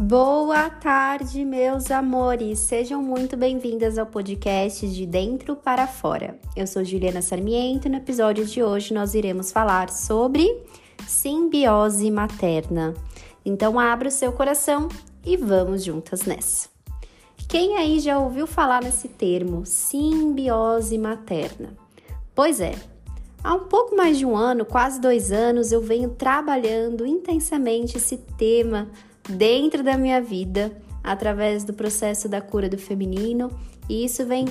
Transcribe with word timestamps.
Boa 0.00 0.70
tarde, 0.70 1.44
meus 1.44 1.90
amores! 1.90 2.60
Sejam 2.60 3.02
muito 3.02 3.36
bem-vindas 3.36 3.98
ao 3.98 4.06
podcast 4.06 4.88
de 4.88 5.04
Dentro 5.04 5.56
para 5.56 5.88
Fora. 5.88 6.38
Eu 6.54 6.68
sou 6.68 6.84
Juliana 6.84 7.20
Sarmiento 7.20 7.88
e 7.88 7.90
no 7.90 7.96
episódio 7.96 8.46
de 8.46 8.62
hoje 8.62 8.94
nós 8.94 9.14
iremos 9.14 9.50
falar 9.50 9.90
sobre 9.90 10.64
simbiose 11.04 12.12
materna. 12.12 12.94
Então, 13.44 13.76
abra 13.76 14.06
o 14.06 14.12
seu 14.12 14.30
coração 14.30 14.86
e 15.26 15.36
vamos 15.36 15.82
juntas 15.82 16.22
nessa. 16.22 16.68
Quem 17.48 17.76
aí 17.76 17.98
já 17.98 18.20
ouviu 18.20 18.46
falar 18.46 18.84
nesse 18.84 19.08
termo, 19.08 19.66
simbiose 19.66 20.96
materna? 20.96 21.76
Pois 22.36 22.60
é, 22.60 22.76
há 23.42 23.52
um 23.52 23.64
pouco 23.64 23.96
mais 23.96 24.16
de 24.16 24.24
um 24.24 24.36
ano, 24.36 24.64
quase 24.64 25.00
dois 25.00 25.32
anos, 25.32 25.72
eu 25.72 25.80
venho 25.80 26.10
trabalhando 26.10 27.04
intensamente 27.04 27.96
esse 27.96 28.16
tema 28.16 28.88
dentro 29.28 29.82
da 29.82 29.96
minha 29.96 30.20
vida 30.20 30.72
através 31.02 31.64
do 31.64 31.72
processo 31.72 32.28
da 32.28 32.40
cura 32.40 32.68
do 32.68 32.78
feminino, 32.78 33.50
e 33.88 34.04
isso 34.04 34.24
vem 34.26 34.46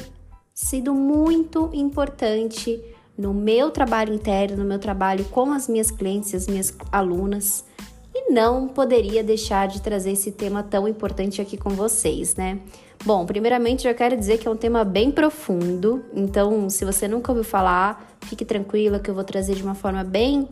sido 0.54 0.94
muito 0.94 1.70
importante 1.74 2.82
no 3.18 3.34
meu 3.34 3.72
trabalho 3.72 4.14
interno, 4.14 4.58
no 4.58 4.66
meu 4.66 4.80
trabalho 4.80 5.26
com 5.26 5.52
as 5.52 5.68
minhas 5.68 5.92
clientes, 5.92 6.34
as 6.34 6.48
minhas 6.48 6.74
alunas, 6.92 7.66
e 8.14 8.32
não 8.32 8.68
poderia 8.68 9.24
deixar 9.24 9.68
de 9.68 9.82
trazer 9.82 10.12
esse 10.12 10.32
tema 10.32 10.64
tão 10.64 10.88
importante 10.88 11.42
aqui 11.42 11.58
com 11.58 11.70
vocês, 11.70 12.36
né? 12.36 12.60
Bom, 13.06 13.26
primeiramente 13.26 13.84
já 13.84 13.94
quero 13.94 14.18
dizer 14.18 14.40
que 14.40 14.48
é 14.48 14.52
um 14.52 14.58
tema 14.58 14.84
bem 14.84 15.12
profundo, 15.12 16.04
então 16.14 16.70
se 16.70 16.84
você 16.84 17.08
nunca 17.08 17.32
ouviu 17.32 17.44
falar, 17.44 18.18
fique 18.22 18.44
tranquila 18.44 19.00
que 19.00 19.10
eu 19.10 19.16
vou 19.16 19.24
trazer 19.24 19.56
de 19.56 19.64
uma 19.64 19.76
forma 19.76 20.04
bem 20.04 20.48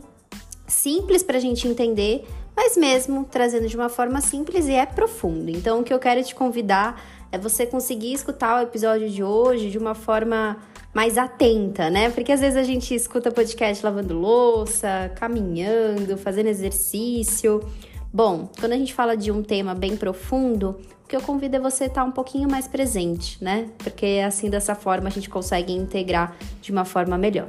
simples 0.66 1.22
para 1.22 1.38
a 1.38 1.40
gente 1.40 1.66
entender, 1.66 2.24
mas 2.56 2.76
mesmo 2.76 3.24
trazendo 3.30 3.68
de 3.68 3.76
uma 3.76 3.90
forma 3.90 4.20
simples 4.20 4.66
e 4.66 4.72
é 4.72 4.86
profundo. 4.86 5.50
Então, 5.50 5.80
o 5.80 5.84
que 5.84 5.92
eu 5.92 5.98
quero 5.98 6.24
te 6.24 6.34
convidar 6.34 7.00
é 7.30 7.36
você 7.36 7.66
conseguir 7.66 8.14
escutar 8.14 8.58
o 8.58 8.62
episódio 8.62 9.10
de 9.10 9.22
hoje 9.22 9.70
de 9.70 9.76
uma 9.76 9.94
forma 9.94 10.56
mais 10.94 11.18
atenta, 11.18 11.90
né? 11.90 12.08
Porque 12.08 12.32
às 12.32 12.40
vezes 12.40 12.56
a 12.56 12.62
gente 12.62 12.94
escuta 12.94 13.30
podcast 13.30 13.84
lavando 13.84 14.18
louça, 14.18 15.12
caminhando, 15.16 16.16
fazendo 16.16 16.46
exercício. 16.46 17.62
Bom, 18.10 18.48
quando 18.58 18.72
a 18.72 18.76
gente 18.76 18.94
fala 18.94 19.14
de 19.14 19.30
um 19.30 19.42
tema 19.42 19.74
bem 19.74 19.94
profundo, 19.94 20.80
o 21.04 21.08
que 21.08 21.14
eu 21.14 21.20
convido 21.20 21.56
é 21.56 21.60
você 21.60 21.84
estar 21.84 22.02
um 22.02 22.10
pouquinho 22.10 22.48
mais 22.50 22.66
presente, 22.66 23.36
né? 23.44 23.68
Porque 23.76 24.22
assim, 24.26 24.48
dessa 24.48 24.74
forma, 24.74 25.08
a 25.08 25.10
gente 25.10 25.28
consegue 25.28 25.72
integrar 25.72 26.34
de 26.62 26.72
uma 26.72 26.86
forma 26.86 27.18
melhor. 27.18 27.48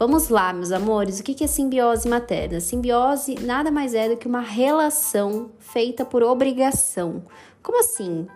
Vamos 0.00 0.30
lá, 0.30 0.50
meus 0.50 0.72
amores, 0.72 1.20
o 1.20 1.22
que 1.22 1.44
é 1.44 1.46
simbiose 1.46 2.08
materna? 2.08 2.58
Simbiose 2.58 3.34
nada 3.34 3.70
mais 3.70 3.92
é 3.92 4.08
do 4.08 4.16
que 4.16 4.26
uma 4.26 4.40
relação 4.40 5.50
feita 5.58 6.06
por 6.06 6.22
obrigação. 6.22 7.22
Como 7.62 7.78
assim? 7.78 8.26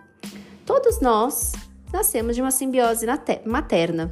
Todos 0.63 1.01
nós 1.01 1.53
nascemos 1.91 2.35
de 2.35 2.41
uma 2.43 2.51
simbiose 2.51 3.07
materna. 3.47 4.11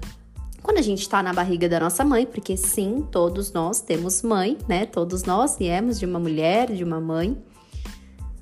Quando 0.63 0.79
a 0.79 0.81
gente 0.81 1.01
está 1.01 1.21
na 1.21 1.31
barriga 1.31 1.69
da 1.69 1.79
nossa 1.79 2.03
mãe, 2.03 2.25
porque 2.25 2.57
sim, 2.57 3.07
todos 3.11 3.53
nós 3.53 3.81
temos 3.81 4.23
mãe, 4.23 4.57
né? 4.67 4.87
Todos 4.87 5.21
nós 5.21 5.55
viemos 5.55 5.99
de 5.99 6.07
uma 6.07 6.17
mulher, 6.17 6.71
de 6.71 6.83
uma 6.83 6.99
mãe 6.99 7.37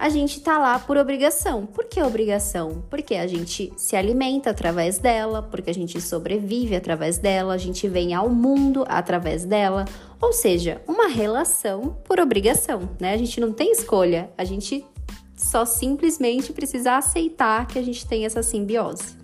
a 0.01 0.09
gente 0.09 0.41
tá 0.41 0.57
lá 0.57 0.79
por 0.79 0.97
obrigação. 0.97 1.67
Por 1.67 1.85
que 1.85 2.01
obrigação? 2.01 2.83
Porque 2.89 3.13
a 3.13 3.27
gente 3.27 3.71
se 3.77 3.95
alimenta 3.95 4.49
através 4.49 4.97
dela, 4.97 5.43
porque 5.43 5.69
a 5.69 5.73
gente 5.73 6.01
sobrevive 6.01 6.75
através 6.75 7.19
dela, 7.19 7.53
a 7.53 7.57
gente 7.57 7.87
vem 7.87 8.11
ao 8.11 8.27
mundo 8.27 8.83
através 8.87 9.45
dela. 9.45 9.85
Ou 10.19 10.33
seja, 10.33 10.81
uma 10.87 11.07
relação 11.07 11.97
por 12.03 12.19
obrigação, 12.19 12.89
né? 12.99 13.13
A 13.13 13.17
gente 13.17 13.39
não 13.39 13.53
tem 13.53 13.71
escolha, 13.71 14.31
a 14.35 14.43
gente 14.43 14.83
só 15.35 15.65
simplesmente 15.65 16.51
precisa 16.51 16.97
aceitar 16.97 17.67
que 17.67 17.77
a 17.77 17.83
gente 17.83 18.03
tem 18.07 18.25
essa 18.25 18.41
simbiose. 18.41 19.20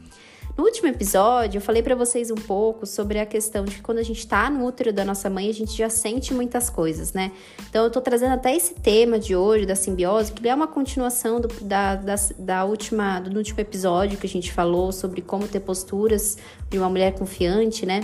No 0.58 0.64
último 0.64 0.88
episódio, 0.88 1.60
eu 1.60 1.62
falei 1.62 1.84
para 1.84 1.94
vocês 1.94 2.32
um 2.32 2.36
pouco 2.36 2.88
sobre 2.88 3.20
a 3.20 3.28
questão 3.28 3.64
de 3.64 3.76
que 3.76 3.82
quando 3.84 4.00
a 4.00 4.04
gente 4.04 4.26
tá 4.26 4.50
no 4.50 4.66
útero 4.66 4.92
da 4.92 5.06
nossa 5.06 5.30
mãe, 5.30 5.48
a 5.48 5.54
gente 5.54 5.78
já 5.78 5.88
sente 5.88 6.34
muitas 6.34 6.68
coisas, 6.68 7.14
né? 7.14 7.32
Então, 7.70 7.84
eu 7.84 7.92
tô 7.92 8.02
trazendo 8.02 8.34
até 8.34 8.56
esse 8.56 8.74
tema 8.74 9.20
de 9.20 9.36
hoje, 9.36 9.68
da 9.68 9.76
simbiose, 9.76 10.34
que 10.34 10.50
é 10.50 10.56
uma 10.56 10.66
continuação 10.66 11.40
do, 11.40 11.48
da, 11.62 11.96
da, 11.96 12.16
da 12.40 12.66
última, 12.66 13.20
do 13.20 13.38
último 13.38 13.60
episódio 13.60 14.18
que 14.18 14.26
a 14.26 14.30
gente 14.30 14.52
falou 14.52 14.92
sobre 14.92 15.22
como 15.22 15.48
ter 15.48 15.60
posturas 15.60 16.40
de 16.72 16.80
uma 16.80 16.90
mulher 16.90 17.14
confiante, 17.14 17.86
né? 17.86 18.02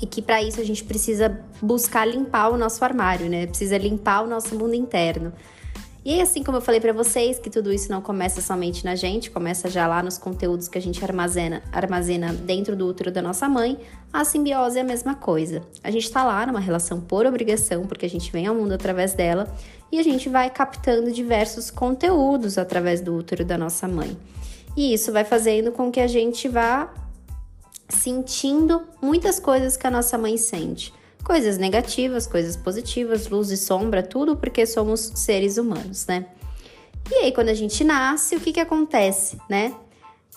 e 0.00 0.06
que 0.06 0.22
para 0.22 0.40
isso 0.42 0.60
a 0.60 0.64
gente 0.64 0.84
precisa 0.84 1.40
buscar 1.60 2.04
limpar 2.06 2.50
o 2.50 2.56
nosso 2.56 2.84
armário, 2.84 3.28
né? 3.28 3.46
Precisa 3.46 3.76
limpar 3.76 4.22
o 4.22 4.28
nosso 4.28 4.54
mundo 4.54 4.74
interno. 4.74 5.32
E 6.04 6.20
assim 6.20 6.42
como 6.42 6.56
eu 6.56 6.60
falei 6.60 6.80
para 6.80 6.92
vocês, 6.92 7.38
que 7.38 7.50
tudo 7.50 7.72
isso 7.72 7.90
não 7.90 8.00
começa 8.00 8.40
somente 8.40 8.84
na 8.84 8.94
gente, 8.94 9.30
começa 9.30 9.68
já 9.68 9.86
lá 9.86 10.02
nos 10.02 10.16
conteúdos 10.16 10.68
que 10.68 10.78
a 10.78 10.80
gente 10.80 11.04
armazena, 11.04 11.62
armazena 11.72 12.32
dentro 12.32 12.76
do 12.76 12.86
útero 12.86 13.10
da 13.10 13.20
nossa 13.20 13.48
mãe, 13.48 13.78
a 14.12 14.24
simbiose 14.24 14.78
é 14.78 14.82
a 14.82 14.84
mesma 14.84 15.14
coisa. 15.14 15.62
A 15.82 15.90
gente 15.90 16.04
está 16.04 16.24
lá 16.24 16.46
numa 16.46 16.60
relação 16.60 17.00
por 17.00 17.26
obrigação, 17.26 17.86
porque 17.86 18.06
a 18.06 18.10
gente 18.10 18.30
vem 18.30 18.46
ao 18.46 18.54
mundo 18.54 18.72
através 18.72 19.12
dela, 19.12 19.52
e 19.90 19.98
a 19.98 20.02
gente 20.02 20.28
vai 20.28 20.48
captando 20.50 21.10
diversos 21.10 21.70
conteúdos 21.70 22.58
através 22.58 23.00
do 23.00 23.14
útero 23.14 23.44
da 23.44 23.58
nossa 23.58 23.88
mãe. 23.88 24.16
E 24.76 24.94
isso 24.94 25.12
vai 25.12 25.24
fazendo 25.24 25.72
com 25.72 25.90
que 25.90 26.00
a 26.00 26.06
gente 26.06 26.48
vá 26.48 26.92
sentindo 27.88 28.82
muitas 29.02 29.40
coisas 29.40 29.76
que 29.76 29.86
a 29.86 29.90
nossa 29.90 30.16
mãe 30.16 30.36
sente 30.36 30.92
coisas 31.24 31.58
negativas, 31.58 32.26
coisas 32.26 32.56
positivas, 32.56 33.28
luz 33.28 33.50
e 33.50 33.56
sombra, 33.56 34.02
tudo 34.02 34.36
porque 34.36 34.66
somos 34.66 35.00
seres 35.14 35.58
humanos, 35.58 36.06
né? 36.06 36.26
E 37.10 37.14
aí, 37.16 37.32
quando 37.32 37.48
a 37.48 37.54
gente 37.54 37.82
nasce, 37.84 38.36
o 38.36 38.40
que 38.40 38.52
que 38.52 38.60
acontece, 38.60 39.38
né? 39.48 39.74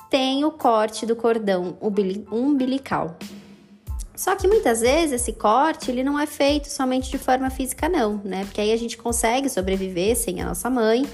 Tem 0.10 0.44
o 0.46 0.52
corte 0.52 1.06
do 1.06 1.16
cordão 1.16 1.78
umbilical. 2.32 3.18
Só 4.16 4.36
que 4.36 4.48
muitas 4.48 4.82
vezes 4.82 5.22
esse 5.22 5.34
corte 5.34 5.90
ele 5.90 6.04
não 6.04 6.20
é 6.20 6.28
feito 6.28 6.68
somente 6.70 7.10
de 7.10 7.18
forma 7.18 7.50
física, 7.50 7.90
não, 7.90 8.22
né? 8.24 8.46
Porque 8.46 8.62
aí 8.62 8.72
a 8.72 8.78
gente 8.78 8.98
consegue 8.98 9.50
sobreviver 9.50 10.16
sem 10.16 10.42
a 10.42 10.46
nossa 10.46 10.70
mãe, 10.70 11.06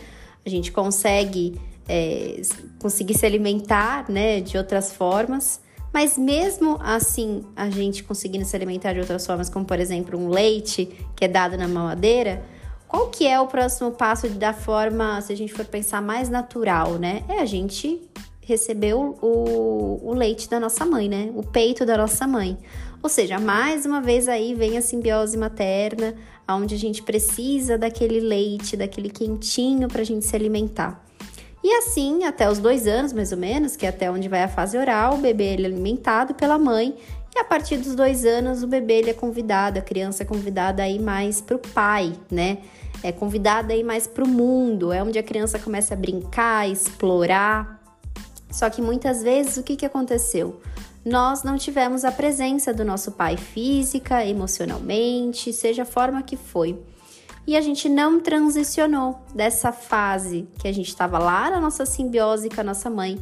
a 0.45 0.49
gente 0.49 0.71
consegue 0.71 1.59
é, 1.87 2.41
conseguir 2.79 3.17
se 3.17 3.25
alimentar, 3.25 4.09
né, 4.09 4.41
de 4.41 4.57
outras 4.57 4.91
formas. 4.91 5.61
Mas 5.93 6.17
mesmo 6.17 6.77
assim, 6.81 7.43
a 7.55 7.69
gente 7.69 8.03
conseguindo 8.03 8.45
se 8.45 8.55
alimentar 8.55 8.93
de 8.93 8.99
outras 8.99 9.25
formas, 9.25 9.49
como 9.49 9.65
por 9.65 9.79
exemplo 9.79 10.19
um 10.19 10.29
leite 10.29 10.85
que 11.15 11.25
é 11.25 11.27
dado 11.27 11.57
na 11.57 11.67
mamadeira, 11.67 12.43
qual 12.87 13.09
que 13.09 13.27
é 13.27 13.39
o 13.39 13.47
próximo 13.47 13.91
passo 13.91 14.29
da 14.29 14.53
forma, 14.53 15.19
se 15.21 15.33
a 15.33 15.35
gente 15.35 15.53
for 15.53 15.65
pensar 15.65 16.01
mais 16.01 16.29
natural, 16.29 16.93
né? 16.93 17.23
É 17.27 17.39
a 17.39 17.45
gente 17.45 18.01
receber 18.41 18.93
o, 18.93 19.17
o, 19.21 19.99
o 20.03 20.13
leite 20.13 20.49
da 20.49 20.59
nossa 20.59 20.85
mãe, 20.85 21.09
né? 21.09 21.29
O 21.35 21.43
peito 21.43 21.85
da 21.85 21.97
nossa 21.97 22.25
mãe. 22.25 22.57
Ou 23.03 23.09
seja, 23.09 23.39
mais 23.39 23.85
uma 23.85 24.01
vez 24.01 24.29
aí 24.29 24.55
vem 24.55 24.77
a 24.77 24.81
simbiose 24.81 25.37
materna, 25.37 26.15
onde 26.49 26.75
a 26.75 26.77
gente 26.77 27.03
precisa 27.03 27.77
daquele 27.77 28.21
leite, 28.21 28.77
daquele 28.77 29.09
quentinho 29.09 29.87
para 29.87 30.01
a 30.01 30.05
gente 30.05 30.25
se 30.25 30.35
alimentar. 30.35 31.06
E 31.67 31.73
assim, 31.73 32.23
até 32.23 32.49
os 32.49 32.59
dois 32.59 32.87
anos, 32.87 33.11
mais 33.11 33.33
ou 33.33 33.37
menos, 33.37 33.75
que 33.75 33.85
é 33.85 33.89
até 33.89 34.09
onde 34.09 34.29
vai 34.29 34.41
a 34.41 34.47
fase 34.47 34.77
oral, 34.77 35.15
o 35.15 35.17
bebê 35.17 35.47
ele 35.47 35.63
é 35.63 35.65
alimentado 35.65 36.33
pela 36.33 36.57
mãe. 36.57 36.95
E 37.35 37.39
a 37.39 37.43
partir 37.43 37.75
dos 37.75 37.93
dois 37.93 38.23
anos, 38.23 38.63
o 38.63 38.67
bebê 38.67 38.99
ele 38.99 39.09
é 39.09 39.13
convidado, 39.13 39.77
a 39.77 39.81
criança 39.81 40.23
é 40.23 40.25
convidada 40.25 40.81
a 40.81 40.87
ir 40.87 41.01
mais 41.01 41.41
para 41.41 41.57
o 41.57 41.59
pai, 41.59 42.13
né? 42.31 42.59
É 43.03 43.11
convidada 43.11 43.73
a 43.73 43.75
ir 43.75 43.83
mais 43.83 44.07
para 44.07 44.23
o 44.23 44.27
mundo, 44.29 44.93
é 44.93 45.03
onde 45.03 45.19
a 45.19 45.23
criança 45.23 45.59
começa 45.59 45.93
a 45.93 45.97
brincar, 45.97 46.69
explorar. 46.69 47.83
Só 48.49 48.69
que 48.69 48.81
muitas 48.81 49.21
vezes 49.21 49.57
o 49.57 49.63
que, 49.63 49.75
que 49.75 49.85
aconteceu? 49.85 50.61
Nós 51.03 51.43
não 51.43 51.57
tivemos 51.57 52.05
a 52.05 52.13
presença 52.13 52.73
do 52.73 52.85
nosso 52.85 53.11
pai 53.11 53.35
física, 53.35 54.25
emocionalmente, 54.25 55.51
seja 55.51 55.81
a 55.81 55.85
forma 55.85 56.23
que 56.23 56.37
foi 56.37 56.79
e 57.47 57.55
a 57.55 57.61
gente 57.61 57.87
não 57.87 58.19
transicionou 58.19 59.21
dessa 59.33 59.71
fase 59.71 60.49
que 60.59 60.67
a 60.67 60.71
gente 60.73 60.89
estava 60.89 61.17
lá 61.17 61.49
na 61.49 61.61
nossa 61.61 61.85
simbiose 61.85 62.49
com 62.49 62.59
a 62.59 62.63
nossa 62.63 62.89
mãe 62.89 63.17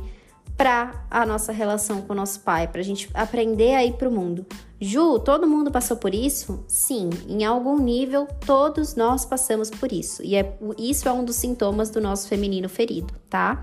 para 0.58 1.06
a 1.12 1.26
nossa 1.26 1.52
relação 1.52 2.02
com 2.02 2.14
o 2.14 2.16
nosso 2.16 2.40
pai, 2.40 2.68
para 2.68 2.82
a 2.82 2.84
gente 2.84 3.10
aprender 3.14 3.76
a 3.76 3.86
ir 3.86 3.94
para 3.94 4.10
o 4.10 4.12
mundo. 4.12 4.46
Ju, 4.80 5.20
todo 5.20 5.48
mundo 5.48 5.70
passou 5.70 5.98
por 5.98 6.16
isso? 6.16 6.64
Sim, 6.68 7.10
em 7.28 7.44
algum 7.44 7.78
nível 7.78 8.28
todos 8.46 8.96
nós 8.96 9.26
passamos 9.26 9.70
por 9.70 9.92
isso. 9.92 10.24
E 10.24 10.36
é, 10.36 10.58
isso 10.78 11.08
é 11.08 11.12
um 11.12 11.24
dos 11.24 11.36
sintomas 11.36 11.90
do 11.90 12.02
nosso 12.02 12.28
feminino 12.28 12.68
ferido, 12.68 13.14
tá? 13.30 13.62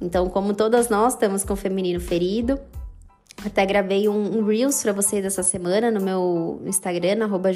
Então, 0.00 0.30
como 0.30 0.54
todas 0.54 0.88
nós 0.88 1.14
estamos 1.14 1.44
com 1.44 1.54
o 1.54 1.56
feminino 1.56 2.00
ferido, 2.00 2.58
até 3.44 3.64
gravei 3.64 4.08
um, 4.08 4.38
um 4.38 4.44
Reels 4.44 4.82
para 4.82 4.92
vocês 4.92 5.24
essa 5.24 5.42
semana 5.42 5.90
no 5.90 6.00
meu 6.00 6.60
Instagram, 6.66 7.24
arroba 7.24 7.50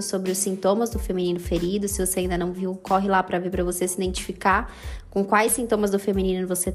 sobre 0.00 0.30
os 0.30 0.38
sintomas 0.38 0.90
do 0.90 0.98
feminino 0.98 1.38
ferido. 1.38 1.86
Se 1.88 2.04
você 2.04 2.20
ainda 2.20 2.38
não 2.38 2.52
viu, 2.52 2.74
corre 2.76 3.08
lá 3.08 3.22
para 3.22 3.38
ver 3.38 3.50
para 3.50 3.62
você 3.62 3.86
se 3.86 3.96
identificar 3.96 4.72
com 5.10 5.24
quais 5.24 5.52
sintomas 5.52 5.90
do 5.90 5.98
feminino, 5.98 6.46
você, 6.48 6.74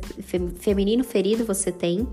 feminino 0.60 1.04
ferido 1.04 1.44
você 1.44 1.72
tem. 1.72 2.08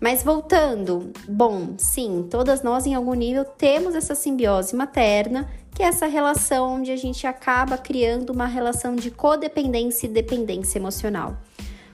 Mas 0.00 0.22
voltando, 0.22 1.10
bom, 1.28 1.74
sim, 1.76 2.26
todas 2.30 2.62
nós 2.62 2.86
em 2.86 2.94
algum 2.94 3.14
nível 3.14 3.44
temos 3.44 3.94
essa 3.94 4.14
simbiose 4.14 4.74
materna, 4.74 5.50
que 5.74 5.82
é 5.82 5.86
essa 5.86 6.06
relação 6.06 6.76
onde 6.76 6.90
a 6.90 6.96
gente 6.96 7.26
acaba 7.26 7.76
criando 7.76 8.30
uma 8.30 8.46
relação 8.46 8.94
de 8.94 9.10
codependência 9.10 10.06
e 10.06 10.10
dependência 10.10 10.78
emocional. 10.78 11.36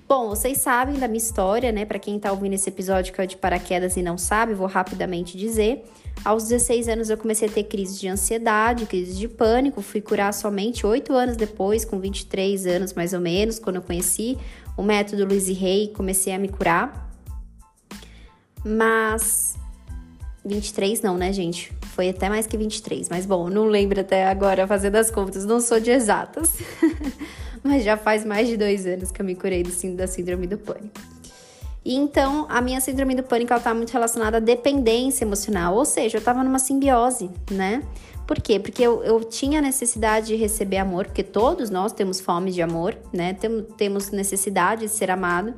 Bom, 0.08 0.28
vocês 0.28 0.58
sabem 0.58 1.00
da 1.00 1.08
minha 1.08 1.18
história, 1.18 1.72
né? 1.72 1.84
Para 1.84 1.98
quem 1.98 2.16
tá 2.16 2.30
ouvindo 2.30 2.52
esse 2.52 2.68
episódio 2.68 3.12
que 3.12 3.20
é 3.20 3.26
de 3.26 3.36
paraquedas 3.36 3.96
e 3.96 4.02
não 4.02 4.16
sabe, 4.16 4.54
vou 4.54 4.68
rapidamente 4.68 5.36
dizer. 5.36 5.84
Aos 6.24 6.44
16 6.44 6.86
anos 6.86 7.10
eu 7.10 7.16
comecei 7.16 7.48
a 7.48 7.50
ter 7.50 7.64
crise 7.64 7.98
de 7.98 8.06
ansiedade, 8.06 8.86
crise 8.86 9.18
de 9.18 9.26
pânico, 9.26 9.82
fui 9.82 10.00
curar 10.00 10.32
somente 10.32 10.86
8 10.86 11.12
anos 11.12 11.36
depois, 11.36 11.84
com 11.84 11.98
23 11.98 12.66
anos 12.66 12.92
mais 12.92 13.12
ou 13.12 13.20
menos, 13.20 13.58
quando 13.58 13.76
eu 13.76 13.82
conheci 13.82 14.38
o 14.76 14.82
método 14.82 15.24
Luiz 15.24 15.48
Rey, 15.48 15.88
comecei 15.88 16.32
a 16.32 16.38
me 16.38 16.48
curar. 16.48 17.10
Mas 18.64 19.56
23 20.44 21.02
não, 21.02 21.16
né, 21.16 21.32
gente? 21.32 21.72
Foi 21.82 22.08
até 22.08 22.28
mais 22.28 22.46
que 22.46 22.56
23, 22.56 23.08
mas 23.08 23.26
bom, 23.26 23.50
não 23.50 23.64
lembro 23.64 24.00
até 24.00 24.28
agora 24.28 24.68
fazendo 24.68 24.94
as 24.94 25.10
contas, 25.10 25.44
não 25.44 25.60
sou 25.60 25.80
de 25.80 25.90
exatas. 25.90 26.52
mas 27.66 27.84
já 27.84 27.96
faz 27.96 28.24
mais 28.24 28.48
de 28.48 28.56
dois 28.56 28.86
anos 28.86 29.10
que 29.10 29.20
eu 29.20 29.26
me 29.26 29.34
curei 29.34 29.62
do, 29.62 29.96
da 29.96 30.06
síndrome 30.06 30.46
do 30.46 30.56
pânico. 30.56 31.00
E 31.84 31.94
então, 31.94 32.46
a 32.48 32.60
minha 32.60 32.80
síndrome 32.80 33.14
do 33.14 33.22
pânico 33.22 33.52
ela 33.52 33.62
tá 33.62 33.72
muito 33.72 33.92
relacionada 33.92 34.38
à 34.38 34.40
dependência 34.40 35.24
emocional, 35.24 35.74
ou 35.74 35.84
seja, 35.84 36.16
eu 36.16 36.18
estava 36.18 36.42
numa 36.42 36.58
simbiose, 36.58 37.30
né? 37.50 37.82
Por 38.26 38.40
quê? 38.40 38.58
Porque 38.58 38.82
eu, 38.82 39.04
eu 39.04 39.22
tinha 39.22 39.60
necessidade 39.60 40.26
de 40.26 40.34
receber 40.34 40.78
amor, 40.78 41.06
porque 41.06 41.22
todos 41.22 41.70
nós 41.70 41.92
temos 41.92 42.20
fome 42.20 42.50
de 42.50 42.60
amor, 42.60 42.96
né? 43.12 43.34
Tem, 43.34 43.62
temos 43.76 44.10
necessidade 44.10 44.82
de 44.82 44.88
ser 44.88 45.12
amado. 45.12 45.54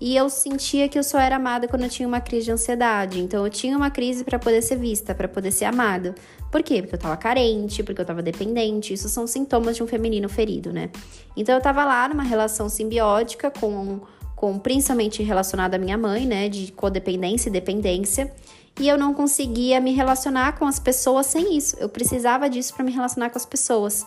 E 0.00 0.16
eu 0.16 0.28
sentia 0.28 0.88
que 0.88 0.98
eu 0.98 1.02
só 1.02 1.18
era 1.18 1.36
amada 1.36 1.68
quando 1.68 1.82
eu 1.82 1.88
tinha 1.88 2.06
uma 2.08 2.20
crise 2.20 2.46
de 2.46 2.52
ansiedade. 2.52 3.20
Então 3.20 3.44
eu 3.44 3.50
tinha 3.50 3.76
uma 3.76 3.90
crise 3.90 4.24
para 4.24 4.38
poder 4.38 4.62
ser 4.62 4.76
vista, 4.76 5.14
para 5.14 5.28
poder 5.28 5.50
ser 5.50 5.66
amada. 5.66 6.14
Por 6.56 6.62
quê? 6.62 6.80
Porque 6.80 6.94
eu 6.94 6.98
tava 6.98 7.18
carente, 7.18 7.82
porque 7.82 8.00
eu 8.00 8.04
tava 8.06 8.22
dependente. 8.22 8.94
Isso 8.94 9.10
são 9.10 9.26
sintomas 9.26 9.76
de 9.76 9.82
um 9.82 9.86
feminino 9.86 10.26
ferido, 10.26 10.72
né? 10.72 10.88
Então 11.36 11.54
eu 11.54 11.60
tava 11.60 11.84
lá 11.84 12.08
numa 12.08 12.22
relação 12.22 12.66
simbiótica 12.66 13.50
com, 13.50 14.00
com 14.34 14.58
principalmente 14.58 15.22
relacionada 15.22 15.76
à 15.76 15.78
minha 15.78 15.98
mãe, 15.98 16.24
né? 16.24 16.48
De 16.48 16.72
codependência 16.72 17.50
e 17.50 17.52
dependência. 17.52 18.32
E 18.80 18.88
eu 18.88 18.96
não 18.96 19.12
conseguia 19.12 19.82
me 19.82 19.92
relacionar 19.92 20.58
com 20.58 20.64
as 20.64 20.78
pessoas 20.78 21.26
sem 21.26 21.54
isso. 21.54 21.76
Eu 21.78 21.90
precisava 21.90 22.48
disso 22.48 22.74
para 22.74 22.86
me 22.86 22.90
relacionar 22.90 23.28
com 23.28 23.36
as 23.36 23.44
pessoas 23.44 24.06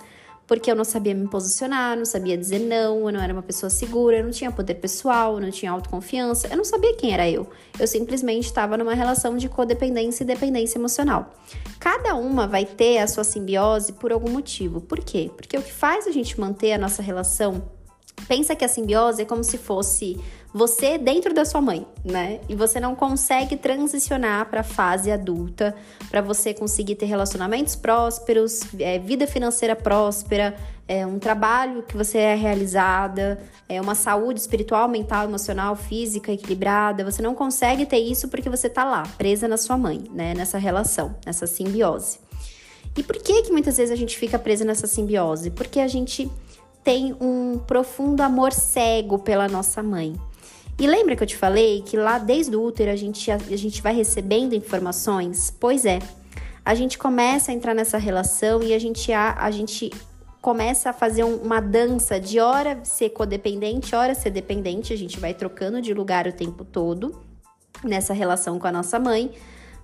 porque 0.49 0.71
eu 0.71 0.75
não 0.75 0.83
sabia 0.83 1.13
me 1.13 1.27
posicionar, 1.27 1.95
não 1.95 2.05
sabia 2.05 2.35
dizer 2.35 2.57
não, 2.57 3.05
eu 3.05 3.13
não 3.13 3.21
era 3.21 3.31
uma 3.31 3.43
pessoa 3.43 3.69
segura, 3.69 4.17
eu 4.17 4.23
não 4.23 4.31
tinha 4.31 4.51
poder 4.51 4.73
pessoal, 4.73 5.35
eu 5.35 5.41
não 5.41 5.51
tinha 5.51 5.71
autoconfiança, 5.71 6.47
eu 6.47 6.57
não 6.57 6.65
sabia 6.65 6.95
quem 6.95 7.13
era 7.13 7.29
eu. 7.29 7.47
Eu 7.79 7.85
simplesmente 7.85 8.45
estava 8.45 8.75
numa 8.75 8.95
relação 8.95 9.37
de 9.37 9.47
codependência 9.47 10.23
e 10.23 10.25
dependência 10.25 10.79
emocional. 10.79 11.35
Cada 11.79 12.15
uma 12.15 12.47
vai 12.47 12.65
ter 12.65 12.97
a 12.97 13.05
sua 13.05 13.23
simbiose 13.23 13.93
por 13.93 14.11
algum 14.11 14.31
motivo. 14.31 14.81
Por 14.81 15.01
quê? 15.01 15.29
Porque 15.37 15.55
o 15.55 15.61
que 15.61 15.71
faz 15.71 16.07
a 16.07 16.11
gente 16.11 16.39
manter 16.39 16.73
a 16.73 16.79
nossa 16.79 17.03
relação 17.03 17.61
Pensa 18.27 18.55
que 18.55 18.65
a 18.65 18.67
simbiose 18.67 19.21
é 19.21 19.25
como 19.25 19.43
se 19.43 19.57
fosse 19.57 20.19
você 20.53 20.97
dentro 20.97 21.33
da 21.33 21.45
sua 21.45 21.61
mãe, 21.61 21.85
né? 22.03 22.39
E 22.49 22.55
você 22.55 22.79
não 22.79 22.95
consegue 22.95 23.55
transicionar 23.55 24.49
para 24.49 24.61
a 24.61 24.63
fase 24.63 25.11
adulta, 25.11 25.75
para 26.09 26.21
você 26.21 26.53
conseguir 26.53 26.95
ter 26.95 27.05
relacionamentos 27.05 27.75
prósperos, 27.75 28.61
é, 28.79 28.97
vida 28.97 29.27
financeira 29.27 29.75
próspera, 29.75 30.55
é, 30.87 31.05
um 31.05 31.19
trabalho 31.19 31.83
que 31.83 31.95
você 31.95 32.17
é 32.17 32.35
realizada, 32.35 33.39
é, 33.67 33.79
uma 33.79 33.93
saúde 33.93 34.39
espiritual, 34.39 34.87
mental, 34.87 35.25
emocional, 35.25 35.75
física 35.75 36.31
equilibrada. 36.31 37.05
Você 37.05 37.21
não 37.21 37.35
consegue 37.35 37.85
ter 37.85 37.99
isso 37.99 38.27
porque 38.27 38.49
você 38.49 38.67
tá 38.67 38.83
lá, 38.83 39.03
presa 39.17 39.47
na 39.47 39.57
sua 39.57 39.77
mãe, 39.77 40.03
né? 40.11 40.33
Nessa 40.33 40.57
relação, 40.57 41.15
nessa 41.23 41.45
simbiose. 41.45 42.19
E 42.97 43.03
por 43.03 43.17
que 43.17 43.43
que 43.43 43.51
muitas 43.51 43.77
vezes 43.77 43.91
a 43.91 43.95
gente 43.95 44.17
fica 44.17 44.39
presa 44.39 44.65
nessa 44.65 44.87
simbiose? 44.87 45.51
Porque 45.51 45.79
a 45.79 45.87
gente 45.87 46.29
tem 46.83 47.15
um 47.19 47.59
profundo 47.59 48.21
amor 48.21 48.51
cego 48.53 49.19
pela 49.19 49.47
nossa 49.47 49.83
mãe. 49.83 50.15
E 50.79 50.87
lembra 50.87 51.15
que 51.15 51.23
eu 51.23 51.27
te 51.27 51.35
falei 51.35 51.81
que 51.81 51.97
lá 51.97 52.17
desde 52.17 52.55
o 52.55 52.63
útero 52.63 52.89
a 52.89 52.95
gente, 52.95 53.29
a, 53.29 53.35
a 53.35 53.57
gente 53.57 53.81
vai 53.81 53.93
recebendo 53.93 54.53
informações? 54.53 55.53
Pois 55.59 55.85
é, 55.85 55.99
a 56.63 56.73
gente 56.73 56.97
começa 56.97 57.51
a 57.51 57.53
entrar 57.53 57.73
nessa 57.73 57.97
relação 57.97 58.63
e 58.63 58.73
a 58.73 58.79
gente, 58.79 59.11
a, 59.11 59.35
a 59.39 59.51
gente 59.51 59.91
começa 60.41 60.89
a 60.89 60.93
fazer 60.93 61.23
um, 61.23 61.35
uma 61.35 61.59
dança 61.59 62.19
de 62.19 62.39
hora 62.39 62.79
ser 62.83 63.09
codependente, 63.09 63.93
hora 63.93 64.15
ser 64.15 64.29
dependente, 64.29 64.93
a 64.93 64.97
gente 64.97 65.19
vai 65.19 65.33
trocando 65.33 65.81
de 65.81 65.93
lugar 65.93 66.27
o 66.27 66.31
tempo 66.31 66.63
todo 66.63 67.19
nessa 67.83 68.13
relação 68.13 68.57
com 68.57 68.67
a 68.67 68.71
nossa 68.71 68.99
mãe, 68.99 69.31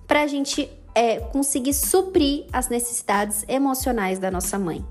para 0.06 0.22
a 0.22 0.26
gente 0.26 0.70
é, 0.94 1.20
conseguir 1.20 1.74
suprir 1.74 2.46
as 2.52 2.68
necessidades 2.68 3.44
emocionais 3.48 4.18
da 4.18 4.30
nossa 4.30 4.58
mãe. 4.58 4.84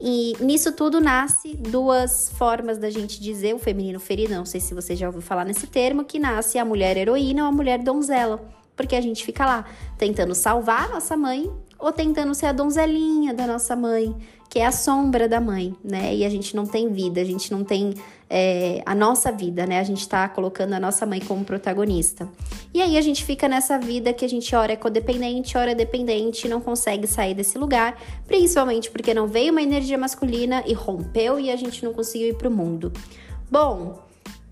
E 0.00 0.36
nisso 0.40 0.72
tudo 0.72 1.00
nasce 1.00 1.56
duas 1.56 2.30
formas 2.36 2.78
da 2.78 2.90
gente 2.90 3.20
dizer 3.20 3.54
o 3.54 3.58
feminino 3.58 3.98
ferido, 3.98 4.34
não 4.34 4.44
sei 4.44 4.60
se 4.60 4.74
você 4.74 4.94
já 4.94 5.06
ouviu 5.06 5.22
falar 5.22 5.44
nesse 5.44 5.66
termo, 5.66 6.04
que 6.04 6.18
nasce 6.18 6.58
a 6.58 6.64
mulher 6.64 6.96
heroína 6.96 7.42
ou 7.42 7.48
a 7.48 7.52
mulher 7.52 7.82
donzela. 7.82 8.46
Porque 8.76 8.94
a 8.94 9.00
gente 9.00 9.24
fica 9.24 9.46
lá 9.46 9.64
tentando 9.96 10.34
salvar 10.34 10.84
a 10.84 10.94
nossa 10.94 11.16
mãe 11.16 11.50
ou 11.78 11.92
tentando 11.92 12.34
ser 12.34 12.46
a 12.46 12.52
donzelinha 12.52 13.32
da 13.32 13.46
nossa 13.46 13.74
mãe, 13.74 14.14
que 14.48 14.58
é 14.58 14.66
a 14.66 14.72
sombra 14.72 15.28
da 15.28 15.40
mãe, 15.40 15.74
né? 15.84 16.14
E 16.14 16.24
a 16.24 16.28
gente 16.28 16.54
não 16.54 16.66
tem 16.66 16.92
vida, 16.92 17.20
a 17.20 17.24
gente 17.24 17.52
não 17.52 17.64
tem 17.64 17.94
é, 18.28 18.82
a 18.86 18.94
nossa 18.94 19.30
vida, 19.30 19.66
né? 19.66 19.78
A 19.78 19.84
gente 19.84 20.08
tá 20.08 20.28
colocando 20.28 20.72
a 20.74 20.80
nossa 20.80 21.04
mãe 21.06 21.20
como 21.20 21.44
protagonista. 21.44 22.28
E 22.72 22.80
aí 22.82 22.96
a 22.96 23.00
gente 23.00 23.24
fica 23.24 23.48
nessa 23.48 23.78
vida 23.78 24.12
que 24.12 24.24
a 24.24 24.28
gente 24.28 24.54
ora 24.54 24.72
é 24.72 24.76
codependente, 24.76 25.56
ora 25.56 25.72
é 25.72 25.74
dependente, 25.74 26.48
não 26.48 26.60
consegue 26.60 27.06
sair 27.06 27.34
desse 27.34 27.58
lugar, 27.58 28.00
principalmente 28.26 28.90
porque 28.90 29.12
não 29.12 29.26
veio 29.26 29.52
uma 29.52 29.62
energia 29.62 29.98
masculina 29.98 30.62
e 30.66 30.72
rompeu 30.72 31.38
e 31.38 31.50
a 31.50 31.56
gente 31.56 31.84
não 31.84 31.92
conseguiu 31.92 32.28
ir 32.28 32.36
pro 32.36 32.50
mundo. 32.50 32.92
Bom, 33.50 34.05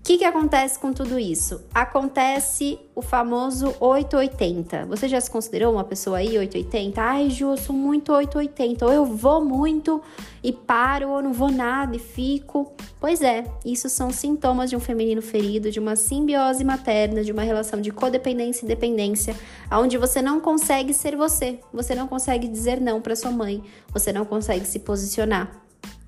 que, 0.05 0.19
que 0.19 0.23
acontece 0.23 0.77
com 0.77 0.93
tudo 0.93 1.17
isso? 1.17 1.63
Acontece 1.73 2.77
o 2.93 3.01
famoso 3.01 3.73
880. 3.79 4.85
Você 4.85 5.07
já 5.07 5.19
se 5.19 5.31
considerou 5.31 5.73
uma 5.73 5.83
pessoa 5.83 6.19
aí 6.19 6.37
880? 6.37 7.01
Ai, 7.01 7.31
Ju, 7.31 7.47
eu 7.47 7.57
sou 7.57 7.75
muito 7.75 8.13
880. 8.13 8.85
Ou 8.85 8.93
eu 8.93 9.03
vou 9.03 9.43
muito 9.43 9.99
e 10.43 10.53
paro, 10.53 11.09
ou 11.09 11.23
não 11.23 11.33
vou 11.33 11.49
nada 11.49 11.95
e 11.95 11.99
fico. 11.99 12.71
Pois 12.99 13.23
é, 13.23 13.45
isso 13.65 13.89
são 13.89 14.11
sintomas 14.11 14.69
de 14.69 14.75
um 14.75 14.79
feminino 14.79 15.23
ferido, 15.23 15.71
de 15.71 15.79
uma 15.79 15.95
simbiose 15.95 16.63
materna, 16.63 17.23
de 17.23 17.31
uma 17.31 17.41
relação 17.41 17.81
de 17.81 17.89
codependência 17.89 18.63
e 18.63 18.67
dependência, 18.67 19.35
onde 19.71 19.97
você 19.97 20.21
não 20.21 20.39
consegue 20.39 20.93
ser 20.93 21.15
você. 21.15 21.59
Você 21.73 21.95
não 21.95 22.07
consegue 22.07 22.47
dizer 22.47 22.79
não 22.79 23.01
para 23.01 23.15
sua 23.15 23.31
mãe. 23.31 23.63
Você 23.91 24.13
não 24.13 24.23
consegue 24.23 24.67
se 24.67 24.77
posicionar. 24.77 25.65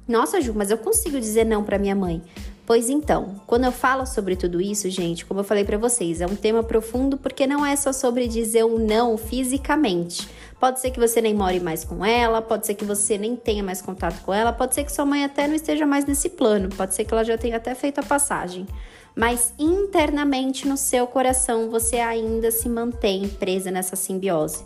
Nossa, 0.07 0.39
Ju, 0.39 0.53
mas 0.55 0.69
eu 0.69 0.77
consigo 0.77 1.19
dizer 1.19 1.45
não 1.45 1.63
para 1.63 1.79
minha 1.79 1.95
mãe. 1.95 2.21
Pois 2.67 2.89
então, 2.89 3.39
quando 3.47 3.63
eu 3.63 3.71
falo 3.71 4.05
sobre 4.05 4.35
tudo 4.35 4.59
isso, 4.59 4.89
gente, 4.89 5.25
como 5.25 5.39
eu 5.39 5.43
falei 5.45 5.63
para 5.63 5.77
vocês, 5.77 6.19
é 6.19 6.25
um 6.25 6.35
tema 6.35 6.61
profundo 6.61 7.15
porque 7.15 7.47
não 7.47 7.65
é 7.65 7.73
só 7.77 7.93
sobre 7.93 8.27
dizer 8.27 8.65
um 8.65 8.77
não 8.77 9.17
fisicamente. 9.17 10.27
Pode 10.59 10.81
ser 10.81 10.91
que 10.91 10.99
você 10.99 11.21
nem 11.21 11.33
more 11.33 11.61
mais 11.61 11.85
com 11.85 12.03
ela, 12.03 12.41
pode 12.41 12.65
ser 12.65 12.73
que 12.73 12.83
você 12.83 13.17
nem 13.17 13.37
tenha 13.37 13.63
mais 13.63 13.81
contato 13.81 14.21
com 14.21 14.33
ela, 14.33 14.51
pode 14.51 14.75
ser 14.75 14.83
que 14.83 14.91
sua 14.91 15.05
mãe 15.05 15.23
até 15.23 15.47
não 15.47 15.55
esteja 15.55 15.85
mais 15.85 16.05
nesse 16.05 16.27
plano, 16.27 16.67
pode 16.67 16.93
ser 16.93 17.05
que 17.05 17.13
ela 17.13 17.23
já 17.23 17.37
tenha 17.37 17.55
até 17.55 17.73
feito 17.73 17.99
a 17.99 18.03
passagem. 18.03 18.67
Mas 19.15 19.53
internamente 19.57 20.67
no 20.67 20.75
seu 20.75 21.07
coração 21.07 21.69
você 21.69 21.99
ainda 21.99 22.51
se 22.51 22.67
mantém 22.67 23.29
presa 23.29 23.71
nessa 23.71 23.95
simbiose. 23.95 24.65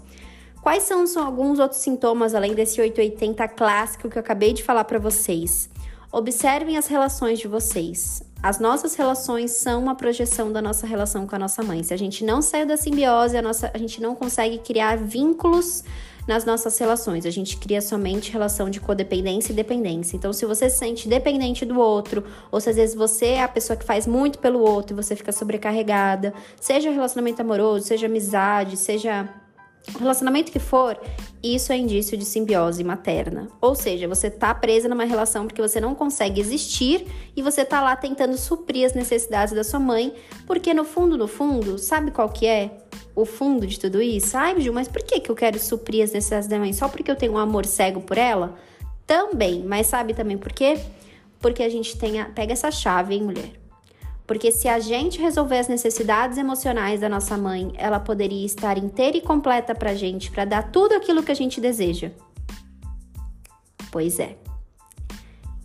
Quais 0.64 0.82
são, 0.84 1.06
são 1.06 1.24
alguns 1.24 1.60
outros 1.60 1.82
sintomas 1.82 2.34
além 2.34 2.56
desse 2.56 2.82
880 2.82 3.48
clássico 3.50 4.10
que 4.10 4.18
eu 4.18 4.22
acabei 4.22 4.54
de 4.54 4.64
falar 4.64 4.86
para 4.86 4.98
vocês? 4.98 5.70
Observem 6.12 6.78
as 6.78 6.88
relações 6.88 7.40
de 7.40 7.48
vocês. 7.48 8.22
As 8.44 8.60
nossas 8.60 8.96
relações 8.96 9.52
são 9.52 9.82
uma 9.82 9.96
projeção 9.96 10.52
da 10.52 10.62
nossa 10.62 10.86
relação 10.86 11.26
com 11.26 11.36
a 11.36 11.40
nossa 11.40 11.64
mãe. 11.64 11.84
Se 11.84 11.94
a 11.94 11.98
gente 11.98 12.26
não 12.26 12.42
sair 12.42 12.66
da 12.66 12.76
simbiose, 12.76 13.38
a, 13.38 13.42
nossa, 13.42 13.72
a 13.74 13.78
gente 13.78 14.02
não 14.02 14.14
consegue 14.14 14.58
criar 14.58 14.98
vínculos 14.98 15.86
nas 16.28 16.44
nossas 16.44 16.78
relações. 16.78 17.26
A 17.26 17.30
gente 17.30 17.56
cria 17.56 17.82
somente 17.82 18.32
relação 18.32 18.70
de 18.70 18.80
codependência 18.80 19.54
e 19.54 19.56
dependência. 19.56 20.18
Então, 20.18 20.34
se 20.34 20.46
você 20.46 20.70
se 20.70 20.80
sente 20.80 21.08
dependente 21.08 21.66
do 21.66 21.80
outro, 21.80 22.26
ou 22.52 22.60
se 22.60 22.70
às 22.70 22.76
vezes 22.76 22.94
você 22.96 23.28
é 23.28 23.44
a 23.44 23.48
pessoa 23.48 23.78
que 23.78 23.86
faz 23.86 24.06
muito 24.06 24.38
pelo 24.40 24.60
outro 24.60 24.94
e 24.94 25.02
você 25.02 25.16
fica 25.16 25.32
sobrecarregada, 25.32 26.34
seja 26.60 26.92
relacionamento 26.92 27.42
amoroso, 27.42 27.86
seja 27.86 28.08
amizade, 28.08 28.76
seja 28.76 29.30
relacionamento 30.00 30.52
que 30.52 30.60
for, 30.60 31.00
isso 31.44 31.72
é 31.72 31.78
indício 31.78 32.18
de 32.18 32.26
simbiose 32.26 32.84
materna. 32.84 33.48
Ou 33.60 33.76
seja, 33.76 34.08
você 34.08 34.30
tá 34.30 34.54
presa 34.54 34.88
numa 34.88 35.06
relação 35.06 35.48
porque 35.48 35.62
você 35.62 35.80
não 35.80 35.96
consegue 35.96 36.40
existir 36.40 37.08
e 37.36 37.42
você 37.42 37.66
tá 37.66 37.82
lá 37.82 37.96
tentando 37.96 38.38
suprir 38.38 38.86
as 38.86 38.94
necessidades 38.94 39.54
da 39.54 39.64
sua 39.64 39.80
mãe, 39.80 40.14
porque 40.46 40.74
no 40.74 40.84
fundo, 40.84 41.18
no 41.18 41.28
fundo, 41.28 41.78
sabe 41.78 42.12
qual 42.12 42.30
que 42.30 42.46
é 42.46 42.72
o 43.16 43.26
fundo 43.26 43.66
de 43.66 43.80
tudo 43.80 44.02
isso? 44.02 44.38
Ai, 44.38 44.60
Ju, 44.62 44.72
mas 44.72 44.88
por 44.88 45.04
que, 45.04 45.20
que 45.20 45.30
eu 45.30 45.36
quero 45.36 45.60
suprir 45.60 46.04
as 46.04 46.12
necessidades 46.12 46.48
da 46.48 46.60
mãe? 46.60 46.74
Só 46.74 46.88
porque 46.88 47.10
eu 47.10 47.16
tenho 47.16 47.34
um 47.34 47.38
amor 47.38 47.66
cego 47.66 48.02
por 48.02 48.18
ela? 48.18 48.58
Também, 49.06 49.64
mas 49.64 49.88
sabe 49.88 50.14
também 50.14 50.38
por 50.38 50.54
quê? 50.54 50.80
Porque 51.40 51.64
a 51.64 51.70
gente 51.70 51.98
tem 51.98 52.20
a... 52.20 52.26
pega 52.26 52.54
essa 52.54 52.72
chave, 52.72 53.16
hein, 53.16 53.24
mulher? 53.24 53.61
Porque 54.32 54.50
se 54.50 54.70
a 54.70 54.80
gente 54.80 55.20
resolver 55.20 55.60
as 55.60 55.68
necessidades 55.68 56.38
emocionais 56.38 57.02
da 57.02 57.10
nossa 57.10 57.38
mãe, 57.38 57.74
ela 57.76 58.00
poderia 58.00 58.46
estar 58.46 58.78
inteira 58.78 59.18
e 59.18 59.22
completa 59.22 59.76
pra 59.76 59.94
gente, 59.94 60.32
para 60.32 60.46
dar 60.46 60.72
tudo 60.72 60.94
aquilo 60.94 61.22
que 61.22 61.34
a 61.34 61.36
gente 61.36 61.60
deseja. 61.60 62.12
Pois 63.92 64.22
é. 64.22 64.38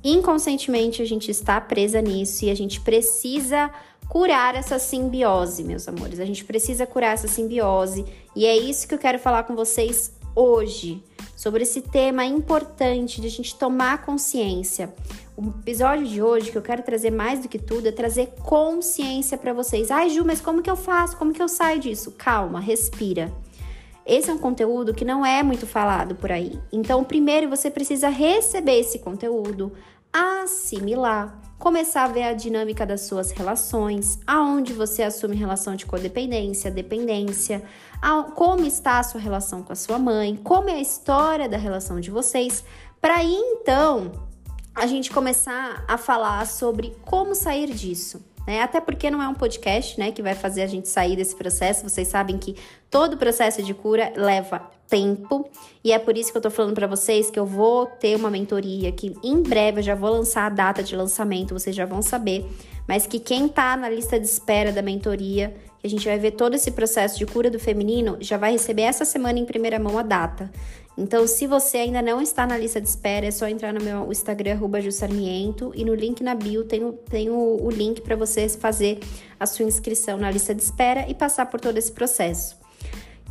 Inconscientemente 0.03 1.01
a 1.01 1.05
gente 1.05 1.31
está 1.31 1.61
presa 1.61 2.03
nisso 2.03 2.45
e 2.45 2.51
a 2.51 2.57
gente 2.57 2.81
precisa 2.81 3.71
curar 4.09 4.57
essa 4.57 4.81
simbiose, 4.81 5.63
meus 5.63 5.87
amores. 5.87 6.19
A 6.19 6.25
gente 6.25 6.45
precisa 6.45 6.85
curar 6.89 7.15
essa 7.15 7.29
simbiose 7.29 8.05
e 8.35 8.47
é 8.47 8.57
isso 8.57 8.89
que 8.89 8.95
eu 8.95 8.99
quero 8.99 9.21
falar 9.21 9.45
com 9.45 9.55
vocês 9.55 10.13
hoje, 10.35 11.05
sobre 11.37 11.63
esse 11.63 11.83
tema 11.83 12.25
importante 12.25 13.21
de 13.21 13.27
a 13.27 13.31
gente 13.31 13.55
tomar 13.55 14.05
consciência. 14.05 14.93
O 15.37 15.51
episódio 15.61 16.07
de 16.07 16.23
hoje 16.23 16.51
que 16.51 16.57
eu 16.57 16.63
quero 16.63 16.83
trazer 16.83 17.11
mais 17.11 17.41
do 17.41 17.49
que 17.49 17.59
tudo 17.59 17.87
é 17.87 17.93
trazer 17.93 18.33
consciência 18.43 19.37
para 19.37 19.53
vocês. 19.53 19.91
Ai, 19.91 20.09
Ju, 20.09 20.25
mas 20.25 20.41
como 20.41 20.63
que 20.63 20.71
eu 20.71 20.77
faço? 20.77 21.17
Como 21.19 21.35
que 21.35 21.43
eu 21.43 21.49
saio 21.49 21.79
disso? 21.79 22.13
Calma, 22.13 22.59
respira. 22.59 23.31
Esse 24.07 24.31
é 24.31 24.33
um 24.33 24.39
conteúdo 24.39 24.95
que 24.95 25.05
não 25.05 25.27
é 25.27 25.43
muito 25.43 25.67
falado 25.67 26.15
por 26.15 26.33
aí. 26.33 26.59
Então, 26.73 27.05
primeiro 27.05 27.51
você 27.51 27.71
precisa 27.71 28.09
receber 28.09 28.79
esse 28.79 29.01
conteúdo, 29.01 29.73
assimilar, 30.13 31.39
começar 31.59 32.05
a 32.05 32.09
ver 32.09 32.25
a 32.25 32.33
dinâmica 32.33 32.85
das 32.85 33.03
suas 33.03 33.31
relações, 33.31 34.19
aonde 34.27 34.73
você 34.73 35.03
assume 35.03 35.37
relação 35.37 35.75
de 35.75 35.87
codependência, 35.87 36.71
dependência, 36.71 37.63
como 38.35 38.65
está 38.67 38.99
a 38.99 39.03
sua 39.03 39.21
relação 39.21 39.63
com 39.63 39.73
a 39.73 39.77
sua 39.77 39.99
mãe, 39.99 40.37
como 40.37 40.69
é 40.69 40.75
a 40.75 40.81
história 40.81 41.49
da 41.49 41.57
relação 41.57 42.01
de 42.01 42.11
vocês, 42.11 42.65
para 43.01 43.23
então 43.25 44.13
a 44.75 44.87
gente 44.87 45.11
começar 45.11 45.85
a 45.89 45.97
falar 45.97 46.47
sobre 46.47 46.95
como 47.03 47.35
sair 47.35 47.73
disso. 47.73 48.23
Né? 48.47 48.63
Até 48.63 48.81
porque 48.81 49.11
não 49.11 49.23
é 49.23 49.27
um 49.27 49.35
podcast 49.35 49.99
né, 49.99 50.13
que 50.13 50.23
vai 50.23 50.35
fazer 50.35 50.63
a 50.63 50.67
gente 50.67 50.89
sair 50.89 51.17
desse 51.17 51.35
processo. 51.35 51.89
Vocês 51.89 52.07
sabem 52.07 52.39
que 52.39 52.55
todo 52.91 53.17
processo 53.17 53.63
de 53.63 53.75
cura 53.75 54.13
leva 54.15 54.71
tempo 54.89 55.49
e 55.83 55.93
é 55.93 55.99
por 55.99 56.17
isso 56.17 56.31
que 56.31 56.39
eu 56.39 56.43
tô 56.43 56.51
falando 56.51 56.75
para 56.75 56.87
vocês 56.87 57.31
que 57.31 57.39
eu 57.39 57.47
vou 57.47 57.87
ter 57.87 58.17
uma 58.17 58.31
mentoria 58.31 58.93
que 58.93 59.15
em 59.23 59.43
breve 59.43 59.81
eu 59.81 59.83
já 59.83 59.95
vou 59.95 60.11
lançar 60.11 60.47
a 60.47 60.49
data 60.49 60.83
de 60.83 60.95
lançamento, 60.95 61.55
vocês 61.55 61.75
já 61.75 61.85
vão 61.85 62.03
saber, 62.03 62.45
mas 62.87 63.07
que 63.07 63.19
quem 63.19 63.49
tá 63.49 63.77
na 63.77 63.89
lista 63.89 64.19
de 64.19 64.27
espera 64.27 64.73
da 64.73 64.83
mentoria 64.83 65.55
a 65.87 65.89
gente 65.89 66.07
vai 66.07 66.19
ver 66.19 66.33
todo 66.33 66.55
esse 66.55 66.71
processo 66.71 67.19
de 67.19 67.25
cura 67.25 67.51
do 67.51 67.59
feminino, 67.59 68.17
já 68.21 68.37
vai 68.37 68.53
receber 68.53 68.83
essa 68.83 69.05
semana 69.05 69.39
em 69.39 69.45
primeira 69.45 69.79
mão 69.79 69.99
a 69.99 70.03
data. 70.03 70.51
Então, 70.99 71.27
se 71.27 71.47
você 71.47 71.79
ainda 71.79 72.01
não 72.01 72.23
está 72.23 72.47
na 72.47 72.57
lista 72.57 72.81
de 72.81 72.89
espera, 72.89 73.27
é 73.27 73.31
só 73.31 73.47
entrar 73.47 73.73
no 73.73 73.85
meu 73.85 74.11
Instagram, 74.11 74.59
Jussarmiento, 74.81 75.71
e 75.75 75.85
no 75.85 75.95
link 75.95 76.23
na 76.23 76.35
bio 76.35 76.65
tem, 76.65 76.83
o, 76.83 76.93
tem 76.93 77.29
o, 77.29 77.59
o 77.63 77.71
link 77.71 78.01
para 78.01 78.17
você 78.17 78.49
fazer 78.49 79.01
a 79.39 79.47
sua 79.47 79.67
inscrição 79.67 80.17
na 80.17 80.31
lista 80.31 80.55
de 80.55 80.63
espera 80.63 81.07
e 81.09 81.15
passar 81.15 81.47
por 81.47 81.61
todo 81.61 81.77
esse 81.77 81.93
processo. 81.93 82.66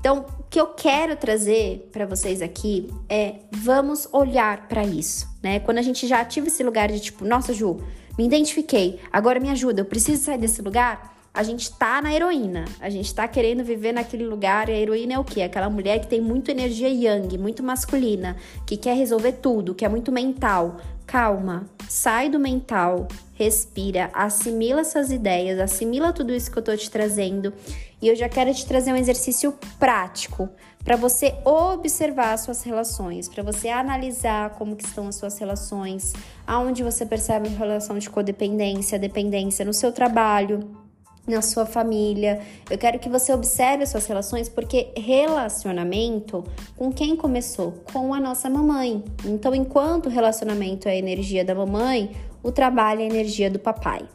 Então, 0.06 0.24
o 0.40 0.44
que 0.52 0.62
eu 0.62 0.68
quero 0.68 1.16
trazer 1.16 1.90
para 1.92 2.06
vocês 2.06 2.40
aqui 2.40 2.94
é 3.10 3.38
vamos 3.52 4.08
olhar 4.12 4.68
para 4.68 4.84
isso, 4.84 5.28
né? 5.42 5.60
Quando 5.60 5.80
a 5.80 5.82
gente 5.82 6.06
já 6.06 6.22
ativa 6.22 6.46
esse 6.46 6.62
lugar 6.62 6.92
de 6.92 7.00
tipo, 7.00 7.26
nossa, 7.26 7.52
Ju, 7.52 7.82
me 8.16 8.24
identifiquei, 8.24 9.00
agora 9.12 9.40
me 9.40 9.50
ajuda, 9.50 9.82
eu 9.82 9.86
preciso 9.86 10.24
sair 10.24 10.38
desse 10.38 10.62
lugar 10.62 11.16
a 11.36 11.44
gente 11.44 11.70
tá 11.70 12.02
na 12.02 12.14
heroína, 12.14 12.64
a 12.80 12.90
gente 12.90 13.14
tá 13.14 13.28
querendo 13.28 13.62
viver 13.62 13.92
naquele 13.92 14.26
lugar. 14.26 14.70
E 14.70 14.72
a 14.72 14.78
heroína 14.78 15.16
é 15.16 15.20
o 15.20 15.24
quê? 15.24 15.42
Aquela 15.42 15.70
mulher 15.70 16.00
que 16.00 16.08
tem 16.08 16.22
muito 16.22 16.50
energia 16.50 16.88
yang, 16.88 17.38
muito 17.38 17.62
masculina, 17.62 18.38
que 18.66 18.78
quer 18.78 18.96
resolver 18.96 19.34
tudo, 19.34 19.76
que 19.76 19.84
é 19.84 19.90
muito 19.90 20.14
mental. 20.14 20.78
Calma, 21.06 21.70
sai 21.90 22.30
do 22.30 22.40
mental, 22.40 23.10
respira, 23.36 24.10
assimila 24.14 24.82
essas 24.82 25.12
ideias, 25.12 25.60
assimila 25.60 26.12
tudo 26.12 26.34
isso 26.34 26.50
que 26.50 26.58
eu 26.58 26.64
tô 26.64 26.76
te 26.76 26.90
trazendo. 26.90 27.54
E 28.02 28.08
eu 28.08 28.16
já 28.16 28.28
quero 28.28 28.54
te 28.54 28.66
trazer 28.66 28.92
um 28.92 28.96
exercício 28.96 29.54
prático 29.78 30.50
para 30.84 30.96
você 30.96 31.36
observar 31.44 32.34
as 32.34 32.42
suas 32.42 32.64
relações, 32.64 33.28
para 33.28 33.44
você 33.44 33.70
analisar 33.70 34.52
como 34.52 34.76
que 34.76 34.86
estão 34.86 35.08
as 35.08 35.16
suas 35.16 35.38
relações, 35.38 36.14
aonde 36.46 36.84
você 36.84 37.06
percebe 37.06 37.50
relação 37.50 37.98
de 37.98 38.10
codependência, 38.10 39.00
dependência 39.00 39.66
no 39.66 39.74
seu 39.74 39.92
trabalho, 39.92 40.85
na 41.28 41.42
sua 41.42 41.66
família. 41.66 42.40
Eu 42.70 42.78
quero 42.78 43.00
que 43.00 43.10
você 43.10 43.34
observe 43.34 43.84
as 43.84 43.90
suas 43.90 44.06
relações, 44.06 44.48
porque 44.48 44.90
relacionamento 44.96 46.44
com 46.76 46.92
quem 46.92 47.16
começou? 47.16 47.84
Com 47.92 48.14
a 48.14 48.20
nossa 48.20 48.50
mamãe. 48.50 49.04
Então, 49.26 49.56
enquanto 49.56 50.06
o 50.06 50.10
relacionamento 50.10 50.88
é 50.88 50.92
a 50.92 50.96
energia 50.96 51.44
da 51.44 51.56
mamãe, 51.56 52.16
o 52.44 52.52
trabalho 52.52 53.02
é 53.02 53.04
a 53.04 53.08
energia 53.08 53.50
do 53.50 53.58
papai. 53.58 54.08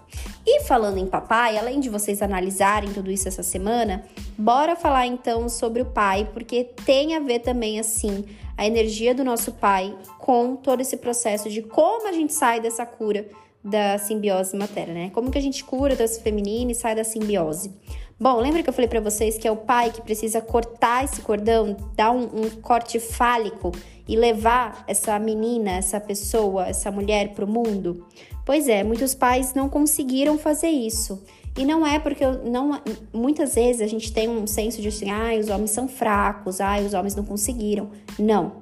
E 0.46 0.62
falando 0.62 0.98
em 0.98 1.06
papai, 1.06 1.58
além 1.58 1.80
de 1.80 1.88
vocês 1.88 2.22
analisarem 2.22 2.92
tudo 2.92 3.10
isso 3.10 3.26
essa 3.26 3.42
semana, 3.42 4.04
bora 4.38 4.76
falar 4.76 5.06
então 5.06 5.48
sobre 5.48 5.82
o 5.82 5.86
pai, 5.86 6.28
porque 6.32 6.64
tem 6.84 7.16
a 7.16 7.20
ver 7.20 7.40
também 7.40 7.80
assim 7.80 8.24
a 8.56 8.66
energia 8.66 9.14
do 9.14 9.24
nosso 9.24 9.52
pai 9.52 9.96
com 10.18 10.54
todo 10.54 10.80
esse 10.80 10.96
processo 10.96 11.50
de 11.50 11.62
como 11.62 12.06
a 12.06 12.12
gente 12.12 12.32
sai 12.32 12.60
dessa 12.60 12.86
cura 12.86 13.26
da 13.62 13.98
simbiose 13.98 14.56
materna, 14.56 14.94
né? 14.94 15.10
Como 15.10 15.30
que 15.30 15.38
a 15.38 15.42
gente 15.42 15.62
cura 15.64 15.94
doença 15.94 16.20
feminina 16.20 16.72
e 16.72 16.74
sai 16.74 16.94
da 16.94 17.04
simbiose? 17.04 17.72
Bom, 18.18 18.36
lembra 18.36 18.62
que 18.62 18.68
eu 18.68 18.72
falei 18.72 18.88
para 18.88 19.00
vocês 19.00 19.38
que 19.38 19.48
é 19.48 19.50
o 19.50 19.56
pai 19.56 19.90
que 19.90 20.02
precisa 20.02 20.40
cortar 20.42 21.04
esse 21.04 21.22
cordão, 21.22 21.76
dar 21.94 22.10
um, 22.10 22.24
um 22.24 22.50
corte 22.60 23.00
fálico 23.00 23.72
e 24.06 24.16
levar 24.16 24.84
essa 24.86 25.18
menina, 25.18 25.72
essa 25.72 25.98
pessoa, 25.98 26.66
essa 26.66 26.90
mulher 26.90 27.32
para 27.34 27.44
o 27.44 27.48
mundo? 27.48 28.06
Pois 28.44 28.68
é, 28.68 28.84
muitos 28.84 29.14
pais 29.14 29.54
não 29.54 29.68
conseguiram 29.68 30.36
fazer 30.36 30.68
isso. 30.68 31.22
E 31.56 31.64
não 31.64 31.86
é 31.86 31.98
porque 31.98 32.24
eu 32.24 32.44
não 32.44 32.80
muitas 33.12 33.54
vezes 33.54 33.82
a 33.82 33.86
gente 33.86 34.12
tem 34.12 34.28
um 34.28 34.46
senso 34.46 34.80
de 34.80 34.88
assim, 34.88 35.10
ah, 35.10 35.38
os 35.38 35.48
homens 35.48 35.70
são 35.70 35.88
fracos, 35.88 36.60
ah, 36.60 36.78
os 36.78 36.94
homens 36.94 37.14
não 37.14 37.24
conseguiram. 37.24 37.90
Não. 38.18 38.59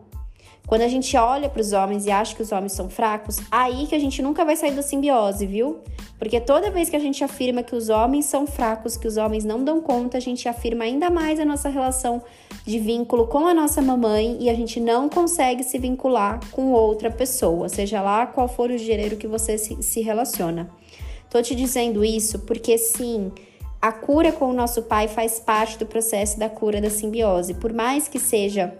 Quando 0.68 0.82
a 0.82 0.88
gente 0.88 1.16
olha 1.16 1.48
para 1.48 1.62
os 1.62 1.72
homens 1.72 2.04
e 2.04 2.10
acha 2.10 2.36
que 2.36 2.42
os 2.42 2.52
homens 2.52 2.72
são 2.72 2.90
fracos, 2.90 3.38
aí 3.50 3.86
que 3.86 3.94
a 3.94 3.98
gente 3.98 4.20
nunca 4.20 4.44
vai 4.44 4.54
sair 4.54 4.72
da 4.72 4.82
simbiose, 4.82 5.46
viu? 5.46 5.78
Porque 6.18 6.38
toda 6.38 6.70
vez 6.70 6.90
que 6.90 6.96
a 6.96 6.98
gente 6.98 7.24
afirma 7.24 7.62
que 7.62 7.74
os 7.74 7.88
homens 7.88 8.26
são 8.26 8.46
fracos, 8.46 8.94
que 8.94 9.08
os 9.08 9.16
homens 9.16 9.46
não 9.46 9.64
dão 9.64 9.80
conta, 9.80 10.18
a 10.18 10.20
gente 10.20 10.46
afirma 10.46 10.84
ainda 10.84 11.08
mais 11.08 11.40
a 11.40 11.44
nossa 11.44 11.70
relação 11.70 12.22
de 12.66 12.78
vínculo 12.78 13.26
com 13.28 13.46
a 13.46 13.54
nossa 13.54 13.80
mamãe 13.80 14.36
e 14.40 14.50
a 14.50 14.54
gente 14.54 14.78
não 14.78 15.08
consegue 15.08 15.64
se 15.64 15.78
vincular 15.78 16.38
com 16.52 16.70
outra 16.72 17.10
pessoa, 17.10 17.70
seja 17.70 18.02
lá 18.02 18.26
qual 18.26 18.46
for 18.46 18.70
o 18.70 18.76
gênero 18.76 19.16
que 19.16 19.26
você 19.26 19.56
se, 19.56 19.82
se 19.82 20.02
relaciona. 20.02 20.68
Tô 21.30 21.40
te 21.40 21.54
dizendo 21.54 22.04
isso 22.04 22.40
porque 22.40 22.76
sim, 22.76 23.32
a 23.80 23.90
cura 23.90 24.32
com 24.32 24.50
o 24.50 24.52
nosso 24.52 24.82
pai 24.82 25.08
faz 25.08 25.40
parte 25.40 25.78
do 25.78 25.86
processo 25.86 26.38
da 26.38 26.50
cura 26.50 26.78
da 26.78 26.90
simbiose. 26.90 27.54
Por 27.54 27.72
mais 27.72 28.06
que 28.06 28.18
seja 28.18 28.76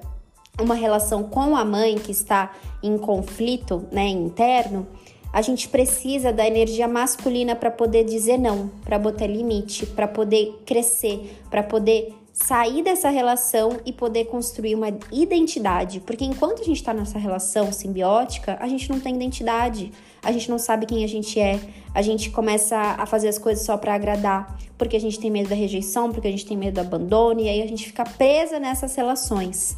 uma 0.61 0.75
relação 0.75 1.23
com 1.23 1.57
a 1.57 1.65
mãe 1.65 1.97
que 1.97 2.13
está 2.13 2.53
em 2.83 2.97
conflito, 2.99 3.87
né, 3.91 4.07
interno, 4.09 4.87
a 5.33 5.43
gente 5.43 5.69
precisa 5.69 6.33
da 6.33 6.47
energia 6.47 6.89
masculina 6.89 7.55
para 7.55 7.71
poder 7.71 8.05
dizer 8.05 8.39
não, 8.39 8.71
para 8.85 8.99
botar 8.99 9.27
limite, 9.27 9.85
para 9.87 10.09
poder 10.09 10.63
crescer, 10.65 11.39
para 11.51 11.63
poder 11.63 12.15
sair 12.33 12.83
dessa 12.83 13.11
relação 13.11 13.81
e 13.85 13.93
poder 13.93 14.27
construir 14.27 14.75
uma 14.75 14.89
identidade. 15.11 16.01
Porque 16.01 16.25
enquanto 16.25 16.63
a 16.63 16.65
gente 16.65 16.77
está 16.77 16.95
nessa 16.95 17.19
relação 17.19 17.73
simbiótica, 17.73 18.57
a 18.61 18.69
gente 18.69 18.89
não 18.89 19.01
tem 19.01 19.17
identidade, 19.17 19.93
a 20.23 20.31
gente 20.31 20.49
não 20.49 20.59
sabe 20.59 20.87
quem 20.87 21.05
a 21.05 21.09
gente 21.09 21.39
é, 21.39 21.61
a 21.93 22.01
gente 22.01 22.31
começa 22.31 22.77
a 22.77 23.05
fazer 23.07 23.29
as 23.29 23.39
coisas 23.39 23.65
só 23.67 23.77
para 23.77 23.95
agradar, 23.95 24.57
porque 24.79 24.97
a 24.97 25.01
gente 25.01 25.19
tem 25.19 25.31
medo 25.31 25.49
da 25.49 25.57
rejeição, 25.57 26.13
porque 26.13 26.29
a 26.29 26.31
gente 26.31 26.47
tem 26.47 26.57
medo 26.57 26.75
do 26.75 26.81
abandono, 26.81 27.41
e 27.41 27.49
aí 27.49 27.61
a 27.61 27.67
gente 27.67 27.87
fica 27.87 28.05
presa 28.05 28.61
nessas 28.61 28.95
relações. 28.95 29.77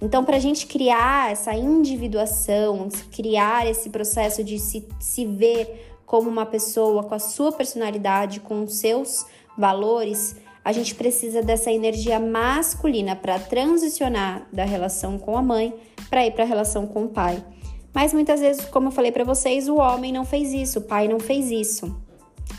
Então, 0.00 0.24
para 0.24 0.36
a 0.36 0.40
gente 0.40 0.66
criar 0.66 1.32
essa 1.32 1.54
individuação, 1.54 2.88
criar 3.10 3.66
esse 3.66 3.90
processo 3.90 4.42
de 4.42 4.58
se, 4.58 4.86
se 5.00 5.24
ver 5.24 5.96
como 6.04 6.28
uma 6.28 6.46
pessoa 6.46 7.02
com 7.04 7.14
a 7.14 7.18
sua 7.18 7.52
personalidade, 7.52 8.40
com 8.40 8.62
os 8.62 8.76
seus 8.76 9.26
valores, 9.56 10.36
a 10.64 10.72
gente 10.72 10.94
precisa 10.94 11.42
dessa 11.42 11.70
energia 11.70 12.18
masculina 12.18 13.14
para 13.14 13.38
transicionar 13.38 14.46
da 14.52 14.64
relação 14.64 15.18
com 15.18 15.36
a 15.36 15.42
mãe 15.42 15.74
para 16.08 16.26
ir 16.26 16.32
para 16.32 16.44
a 16.44 16.46
relação 16.46 16.86
com 16.86 17.04
o 17.04 17.08
pai. 17.08 17.44
Mas 17.92 18.12
muitas 18.12 18.40
vezes, 18.40 18.64
como 18.66 18.88
eu 18.88 18.92
falei 18.92 19.12
para 19.12 19.24
vocês, 19.24 19.68
o 19.68 19.76
homem 19.76 20.12
não 20.12 20.24
fez 20.24 20.52
isso, 20.52 20.80
o 20.80 20.82
pai 20.82 21.06
não 21.06 21.20
fez 21.20 21.50
isso. 21.50 21.94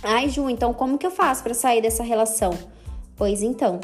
Ai, 0.02 0.30
Ju, 0.30 0.50
então 0.50 0.74
como 0.74 0.98
que 0.98 1.06
eu 1.06 1.12
faço 1.12 1.44
para 1.44 1.54
sair 1.54 1.82
dessa 1.82 2.04
relação? 2.04 2.52
Pois 3.18 3.42
então, 3.42 3.80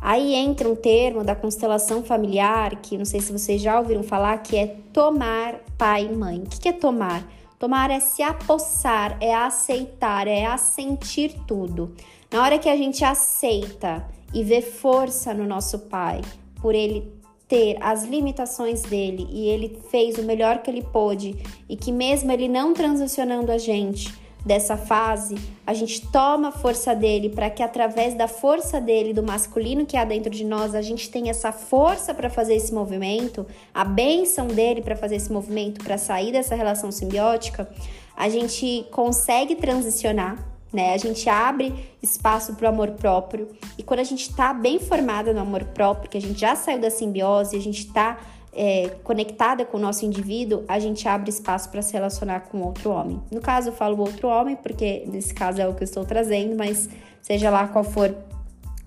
Aí 0.00 0.34
entra 0.34 0.68
um 0.68 0.74
termo 0.74 1.22
da 1.22 1.34
constelação 1.34 2.02
familiar, 2.02 2.76
que 2.76 2.96
não 2.96 3.04
sei 3.04 3.20
se 3.20 3.32
vocês 3.32 3.60
já 3.60 3.78
ouviram 3.78 4.02
falar, 4.02 4.38
que 4.38 4.56
é 4.56 4.66
tomar 4.92 5.56
pai 5.76 6.08
e 6.10 6.16
mãe. 6.16 6.38
O 6.38 6.48
que 6.48 6.68
é 6.68 6.72
tomar? 6.72 7.22
Tomar 7.58 7.90
é 7.90 8.00
se 8.00 8.22
apossar, 8.22 9.18
é 9.20 9.34
aceitar, 9.34 10.26
é 10.26 10.46
assentir 10.46 11.34
tudo. 11.46 11.94
Na 12.32 12.42
hora 12.42 12.58
que 12.58 12.68
a 12.68 12.76
gente 12.76 13.04
aceita 13.04 14.06
e 14.32 14.42
vê 14.42 14.62
força 14.62 15.34
no 15.34 15.46
nosso 15.46 15.80
pai, 15.80 16.22
por 16.62 16.74
ele 16.74 17.12
ter 17.46 17.76
as 17.80 18.04
limitações 18.04 18.82
dele 18.82 19.26
e 19.28 19.48
ele 19.48 19.82
fez 19.90 20.16
o 20.16 20.22
melhor 20.22 20.62
que 20.62 20.70
ele 20.70 20.82
pôde 20.82 21.36
e 21.68 21.76
que 21.76 21.90
mesmo 21.90 22.30
ele 22.30 22.48
não 22.48 22.72
transicionando 22.72 23.50
a 23.50 23.58
gente, 23.58 24.14
dessa 24.44 24.76
fase, 24.76 25.36
a 25.66 25.74
gente 25.74 26.06
toma 26.08 26.48
a 26.48 26.52
força 26.52 26.94
dele 26.94 27.28
para 27.28 27.50
que 27.50 27.62
através 27.62 28.14
da 28.14 28.26
força 28.26 28.80
dele, 28.80 29.12
do 29.12 29.22
masculino 29.22 29.84
que 29.84 29.96
há 29.96 30.04
dentro 30.04 30.30
de 30.30 30.44
nós, 30.44 30.74
a 30.74 30.82
gente 30.82 31.10
tenha 31.10 31.30
essa 31.30 31.52
força 31.52 32.14
para 32.14 32.30
fazer 32.30 32.54
esse 32.54 32.72
movimento, 32.72 33.46
a 33.74 33.84
benção 33.84 34.46
dele 34.46 34.80
para 34.80 34.96
fazer 34.96 35.16
esse 35.16 35.32
movimento, 35.32 35.84
para 35.84 35.98
sair 35.98 36.32
dessa 36.32 36.54
relação 36.54 36.90
simbiótica, 36.90 37.68
a 38.16 38.28
gente 38.28 38.86
consegue 38.90 39.56
transicionar 39.56 40.50
né? 40.72 40.94
A 40.94 40.98
gente 40.98 41.28
abre 41.28 41.74
espaço 42.00 42.54
para 42.54 42.66
o 42.66 42.68
amor 42.68 42.92
próprio 42.92 43.48
e 43.76 43.82
quando 43.82 44.00
a 44.00 44.04
gente 44.04 44.30
está 44.30 44.54
bem 44.54 44.78
formada 44.78 45.32
no 45.32 45.40
amor 45.40 45.64
próprio, 45.64 46.08
que 46.08 46.16
a 46.16 46.20
gente 46.20 46.40
já 46.40 46.54
saiu 46.54 46.78
da 46.78 46.90
simbiose, 46.90 47.56
a 47.56 47.60
gente 47.60 47.86
está 47.86 48.18
é, 48.52 48.90
conectada 49.04 49.64
com 49.64 49.76
o 49.76 49.80
nosso 49.80 50.04
indivíduo, 50.04 50.64
a 50.66 50.78
gente 50.78 51.06
abre 51.06 51.30
espaço 51.30 51.70
para 51.70 51.82
se 51.82 51.92
relacionar 51.92 52.40
com 52.40 52.60
outro 52.62 52.90
homem. 52.90 53.20
No 53.30 53.40
caso, 53.40 53.68
eu 53.68 53.72
falo 53.72 53.98
outro 54.00 54.28
homem, 54.28 54.56
porque 54.56 55.04
nesse 55.06 55.32
caso 55.32 55.60
é 55.60 55.68
o 55.68 55.74
que 55.74 55.82
eu 55.82 55.86
estou 55.86 56.04
trazendo, 56.04 56.56
mas 56.56 56.88
seja 57.20 57.50
lá 57.50 57.68
qual 57.68 57.84
for 57.84 58.14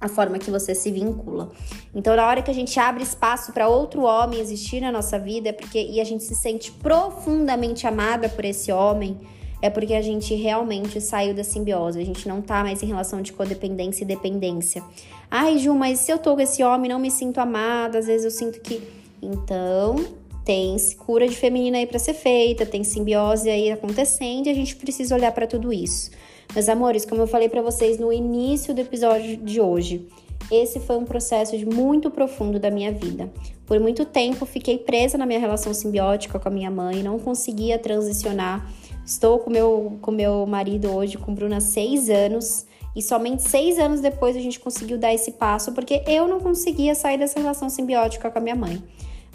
a 0.04 0.10
forma 0.10 0.38
que 0.38 0.52
você 0.52 0.76
se 0.76 0.92
vincula. 0.92 1.50
Então, 1.96 2.14
na 2.14 2.28
hora 2.28 2.42
que 2.42 2.52
a 2.52 2.54
gente 2.54 2.78
abre 2.78 3.04
espaço 3.04 3.54
para 3.54 3.70
outro 3.70 4.04
homem 4.04 4.40
existir 4.40 4.82
na 4.82 4.92
nossa 4.92 5.18
vida, 5.18 5.50
é 5.50 5.54
porque 5.54 5.82
e 5.82 6.02
a 6.02 6.04
gente 6.04 6.26
se 6.26 6.36
sente 6.36 6.72
profundamente 6.72 7.88
amada 7.88 8.28
por 8.28 8.44
esse 8.44 8.70
homem, 8.70 9.18
é 9.62 9.70
porque 9.70 9.94
a 9.94 10.02
gente 10.02 10.36
realmente 10.36 11.00
saiu 11.00 11.34
da 11.34 11.42
simbiose, 11.42 11.98
a 11.98 12.06
gente 12.06 12.28
não 12.28 12.42
tá 12.42 12.64
mais 12.64 12.84
em 12.84 12.86
relação 12.86 13.22
de 13.22 13.32
codependência 13.32 14.04
e 14.04 14.06
dependência. 14.06 14.84
Ai, 15.32 15.58
Ju, 15.58 15.74
mas 15.74 16.00
se 16.00 16.12
eu 16.12 16.20
tô 16.20 16.36
com 16.36 16.42
esse 16.42 16.62
homem, 16.62 16.92
não 16.92 17.00
me 17.00 17.10
sinto 17.10 17.40
amada, 17.40 18.00
às 18.00 18.08
vezes 18.08 18.26
eu 18.26 18.32
sinto 18.32 18.60
que. 18.60 18.84
Então, 19.24 19.96
tem 20.44 20.76
cura 20.98 21.28
de 21.28 21.36
feminina 21.36 21.78
aí 21.78 21.86
para 21.86 22.00
ser 22.00 22.14
feita, 22.14 22.66
tem 22.66 22.84
simbiose 22.84 23.50
aí 23.50 23.72
acontecendo 23.72 24.48
e 24.48 24.50
a 24.50 24.54
gente 24.54 24.76
precisa 24.76 25.16
olhar 25.16 25.32
para 25.32 25.48
tudo 25.48 25.72
isso. 25.72 26.12
Meus 26.54 26.70
amores, 26.70 27.06
como 27.06 27.22
eu 27.22 27.28
falei 27.28 27.50
para 27.50 27.62
vocês 27.62 27.98
no 27.98 28.12
início 28.12 28.74
do 28.74 28.82
episódio 28.82 29.38
de 29.38 29.62
hoje, 29.62 30.08
esse 30.52 30.80
foi 30.80 30.98
um 30.98 31.06
processo 31.06 31.56
muito 31.74 32.12
profundo 32.12 32.60
da 32.60 32.70
minha 32.70 32.92
vida. 32.92 33.32
Por 33.66 33.80
muito 33.80 34.06
tempo 34.06 34.46
fiquei 34.46 34.78
presa 34.78 35.18
na 35.18 35.26
minha 35.26 35.40
relação 35.40 35.74
simbiótica 35.74 36.38
com 36.38 36.48
a 36.48 36.52
minha 36.52 36.70
mãe, 36.70 37.02
não 37.02 37.18
conseguia 37.18 37.80
transicionar 37.80 38.70
Estou 39.06 39.40
com 39.40 39.50
meu, 39.50 39.98
com 40.02 40.12
meu 40.12 40.46
marido 40.46 40.90
hoje, 40.90 41.18
com 41.18 41.34
Bruna, 41.34 41.60
seis 41.60 42.10
anos. 42.10 42.66
E 42.96 43.02
somente 43.02 43.42
seis 43.42 43.78
anos 43.78 44.00
depois 44.00 44.36
a 44.36 44.40
gente 44.40 44.60
conseguiu 44.60 44.98
dar 44.98 45.14
esse 45.14 45.32
passo, 45.32 45.72
porque 45.74 46.04
eu 46.08 46.28
não 46.28 46.40
conseguia 46.40 46.94
sair 46.96 47.18
dessa 47.18 47.40
relação 47.40 47.70
simbiótica 47.70 48.30
com 48.30 48.38
a 48.38 48.42
minha 48.42 48.56
mãe. 48.56 48.82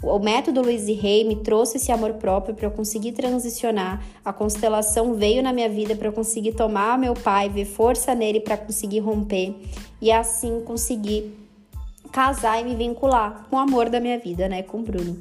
O 0.01 0.17
método 0.17 0.61
Luiz 0.61 0.87
e 0.87 0.93
Rei 0.93 1.25
me 1.25 1.35
trouxe 1.35 1.75
esse 1.75 1.91
amor 1.91 2.13
próprio 2.13 2.55
para 2.55 2.65
eu 2.67 2.71
conseguir 2.71 3.11
transicionar. 3.11 4.01
A 4.23 4.31
constelação 4.31 5.13
veio 5.13 5.43
na 5.43 5.51
minha 5.51 5.67
vida 5.67 5.93
para 5.93 6.07
eu 6.07 6.13
conseguir 6.13 6.53
tomar 6.53 6.97
meu 6.97 7.13
pai, 7.13 7.49
ver 7.49 7.65
força 7.65 8.15
nele 8.15 8.39
para 8.39 8.55
conseguir 8.55 8.99
romper 8.99 9.55
e 10.01 10.09
assim 10.09 10.61
conseguir 10.61 11.35
casar 12.13 12.61
e 12.61 12.63
me 12.63 12.75
vincular 12.75 13.45
com 13.49 13.57
o 13.57 13.59
amor 13.59 13.89
da 13.89 13.99
minha 13.99 14.17
vida, 14.17 14.47
né, 14.47 14.63
com 14.63 14.79
o 14.79 14.83
Bruno. 14.83 15.17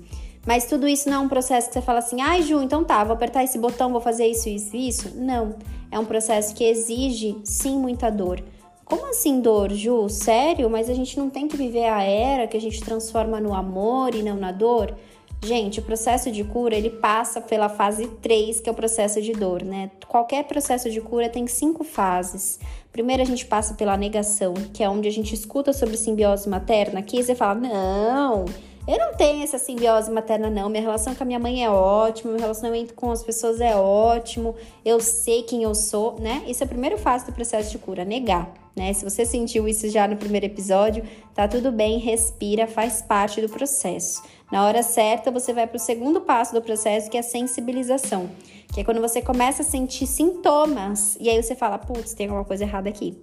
Mas 0.46 0.66
tudo 0.66 0.86
isso 0.88 1.10
não 1.10 1.16
é 1.16 1.20
um 1.20 1.28
processo 1.28 1.68
que 1.68 1.74
você 1.74 1.82
fala 1.82 1.98
assim, 1.98 2.22
ai 2.22 2.42
Ju, 2.42 2.62
então 2.62 2.84
tá, 2.84 3.02
vou 3.02 3.14
apertar 3.14 3.42
esse 3.42 3.58
botão, 3.58 3.90
vou 3.90 4.00
fazer 4.00 4.26
isso, 4.26 4.48
isso, 4.48 4.76
isso. 4.76 5.12
Não. 5.16 5.56
É 5.90 5.98
um 5.98 6.04
processo 6.04 6.54
que 6.54 6.64
exige, 6.64 7.36
sim, 7.44 7.78
muita 7.78 8.10
dor. 8.10 8.42
Como 8.88 9.06
assim 9.06 9.42
dor, 9.42 9.70
Ju? 9.70 10.08
Sério? 10.08 10.70
Mas 10.70 10.88
a 10.88 10.94
gente 10.94 11.18
não 11.18 11.28
tem 11.28 11.46
que 11.46 11.58
viver 11.58 11.84
a 11.84 12.02
era 12.02 12.46
que 12.46 12.56
a 12.56 12.60
gente 12.60 12.82
transforma 12.82 13.38
no 13.38 13.52
amor 13.52 14.14
e 14.14 14.22
não 14.22 14.36
na 14.36 14.50
dor? 14.50 14.96
Gente, 15.44 15.78
o 15.78 15.82
processo 15.82 16.32
de 16.32 16.42
cura, 16.42 16.74
ele 16.74 16.88
passa 16.88 17.38
pela 17.38 17.68
fase 17.68 18.08
3, 18.22 18.60
que 18.60 18.68
é 18.68 18.72
o 18.72 18.74
processo 18.74 19.20
de 19.20 19.32
dor, 19.32 19.62
né? 19.62 19.90
Qualquer 20.08 20.44
processo 20.44 20.90
de 20.90 21.00
cura 21.02 21.28
tem 21.28 21.46
cinco 21.46 21.84
fases. 21.84 22.58
Primeiro 22.90 23.22
a 23.22 23.26
gente 23.26 23.44
passa 23.44 23.74
pela 23.74 23.96
negação, 23.96 24.54
que 24.72 24.82
é 24.82 24.88
onde 24.88 25.06
a 25.06 25.12
gente 25.12 25.34
escuta 25.34 25.72
sobre 25.72 25.96
simbiose 25.96 26.48
materna, 26.48 26.98
aqui 27.00 27.22
você 27.22 27.34
fala: 27.34 27.54
"Não, 27.54 28.46
eu 28.88 28.96
não 28.96 29.12
tenho 29.12 29.44
essa 29.44 29.58
simbiose 29.58 30.10
materna, 30.10 30.48
não. 30.48 30.70
Minha 30.70 30.82
relação 30.82 31.14
com 31.14 31.22
a 31.22 31.26
minha 31.26 31.38
mãe 31.38 31.62
é 31.62 31.68
ótima, 31.68 32.32
meu 32.32 32.40
relacionamento 32.40 32.94
com 32.94 33.10
as 33.10 33.22
pessoas 33.22 33.60
é 33.60 33.76
ótimo, 33.76 34.54
eu 34.82 34.98
sei 34.98 35.42
quem 35.42 35.62
eu 35.62 35.74
sou, 35.74 36.18
né? 36.18 36.42
Isso 36.46 36.62
é 36.62 36.66
a 36.66 36.68
primeira 36.68 36.96
fase 36.96 37.26
do 37.26 37.32
processo 37.32 37.70
de 37.70 37.76
cura, 37.76 38.02
negar, 38.02 38.50
né? 38.74 38.90
Se 38.94 39.04
você 39.04 39.26
sentiu 39.26 39.68
isso 39.68 39.90
já 39.90 40.08
no 40.08 40.16
primeiro 40.16 40.46
episódio, 40.46 41.04
tá 41.34 41.46
tudo 41.46 41.70
bem, 41.70 41.98
respira, 41.98 42.66
faz 42.66 43.02
parte 43.02 43.42
do 43.42 43.48
processo. 43.50 44.22
Na 44.50 44.64
hora 44.64 44.82
certa, 44.82 45.30
você 45.30 45.52
vai 45.52 45.66
para 45.66 45.76
o 45.76 45.80
segundo 45.80 46.22
passo 46.22 46.54
do 46.54 46.62
processo, 46.62 47.10
que 47.10 47.18
é 47.18 47.20
a 47.20 47.22
sensibilização, 47.22 48.30
que 48.72 48.80
é 48.80 48.84
quando 48.84 49.02
você 49.02 49.20
começa 49.20 49.60
a 49.60 49.66
sentir 49.66 50.06
sintomas 50.06 51.18
e 51.20 51.28
aí 51.28 51.42
você 51.42 51.54
fala, 51.54 51.76
putz, 51.76 52.14
tem 52.14 52.26
alguma 52.26 52.44
coisa 52.46 52.64
errada 52.64 52.88
aqui. 52.88 53.20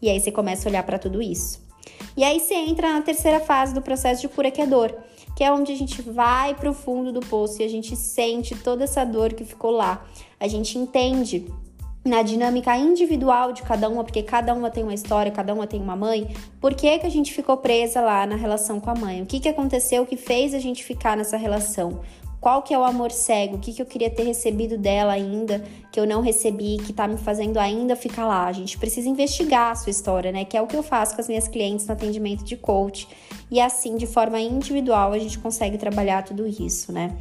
E 0.00 0.08
aí 0.08 0.20
você 0.20 0.30
começa 0.30 0.68
a 0.68 0.70
olhar 0.70 0.84
para 0.84 0.96
tudo 0.96 1.20
isso. 1.20 1.71
E 2.16 2.24
aí 2.24 2.40
você 2.40 2.54
entra 2.54 2.92
na 2.92 3.02
terceira 3.02 3.40
fase 3.40 3.72
do 3.74 3.82
processo 3.82 4.20
de 4.20 4.28
cura, 4.28 4.50
que 4.50 4.60
é 4.60 4.66
dor, 4.66 4.94
que 5.36 5.42
é 5.42 5.52
onde 5.52 5.72
a 5.72 5.76
gente 5.76 6.02
vai 6.02 6.54
para 6.54 6.70
o 6.70 6.74
fundo 6.74 7.12
do 7.12 7.20
poço 7.20 7.62
e 7.62 7.64
a 7.64 7.68
gente 7.68 7.96
sente 7.96 8.54
toda 8.56 8.84
essa 8.84 9.04
dor 9.04 9.32
que 9.32 9.44
ficou 9.44 9.70
lá. 9.70 10.04
A 10.38 10.46
gente 10.46 10.78
entende 10.78 11.46
na 12.04 12.22
dinâmica 12.22 12.76
individual 12.76 13.52
de 13.52 13.62
cada 13.62 13.88
uma, 13.88 14.02
porque 14.02 14.22
cada 14.22 14.52
uma 14.54 14.70
tem 14.70 14.82
uma 14.82 14.94
história, 14.94 15.30
cada 15.30 15.54
uma 15.54 15.66
tem 15.66 15.80
uma 15.80 15.94
mãe, 15.94 16.34
por 16.60 16.74
que, 16.74 16.98
que 16.98 17.06
a 17.06 17.10
gente 17.10 17.32
ficou 17.32 17.56
presa 17.56 18.00
lá 18.00 18.26
na 18.26 18.34
relação 18.34 18.80
com 18.80 18.90
a 18.90 18.94
mãe? 18.94 19.22
O 19.22 19.26
que, 19.26 19.38
que 19.38 19.48
aconteceu 19.48 20.04
que 20.04 20.16
fez 20.16 20.52
a 20.52 20.58
gente 20.58 20.82
ficar 20.82 21.16
nessa 21.16 21.36
relação? 21.36 22.00
Qual 22.42 22.60
que 22.60 22.74
é 22.74 22.78
o 22.78 22.82
amor 22.82 23.12
cego? 23.12 23.54
O 23.54 23.58
que, 23.60 23.72
que 23.72 23.80
eu 23.80 23.86
queria 23.86 24.10
ter 24.10 24.24
recebido 24.24 24.76
dela 24.76 25.12
ainda, 25.12 25.62
que 25.92 26.00
eu 26.00 26.04
não 26.04 26.20
recebi, 26.20 26.76
que 26.84 26.92
tá 26.92 27.06
me 27.06 27.16
fazendo 27.16 27.56
ainda 27.56 27.94
ficar 27.94 28.26
lá? 28.26 28.46
A 28.46 28.52
gente 28.52 28.76
precisa 28.76 29.08
investigar 29.08 29.70
a 29.70 29.76
sua 29.76 29.90
história, 29.90 30.32
né? 30.32 30.44
Que 30.44 30.56
é 30.56 30.60
o 30.60 30.66
que 30.66 30.76
eu 30.76 30.82
faço 30.82 31.14
com 31.14 31.20
as 31.20 31.28
minhas 31.28 31.46
clientes 31.46 31.86
no 31.86 31.92
atendimento 31.92 32.42
de 32.42 32.56
coach. 32.56 33.06
E 33.48 33.60
assim, 33.60 33.96
de 33.96 34.08
forma 34.08 34.40
individual, 34.40 35.12
a 35.12 35.20
gente 35.20 35.38
consegue 35.38 35.78
trabalhar 35.78 36.24
tudo 36.24 36.44
isso, 36.44 36.90
né? 36.90 37.16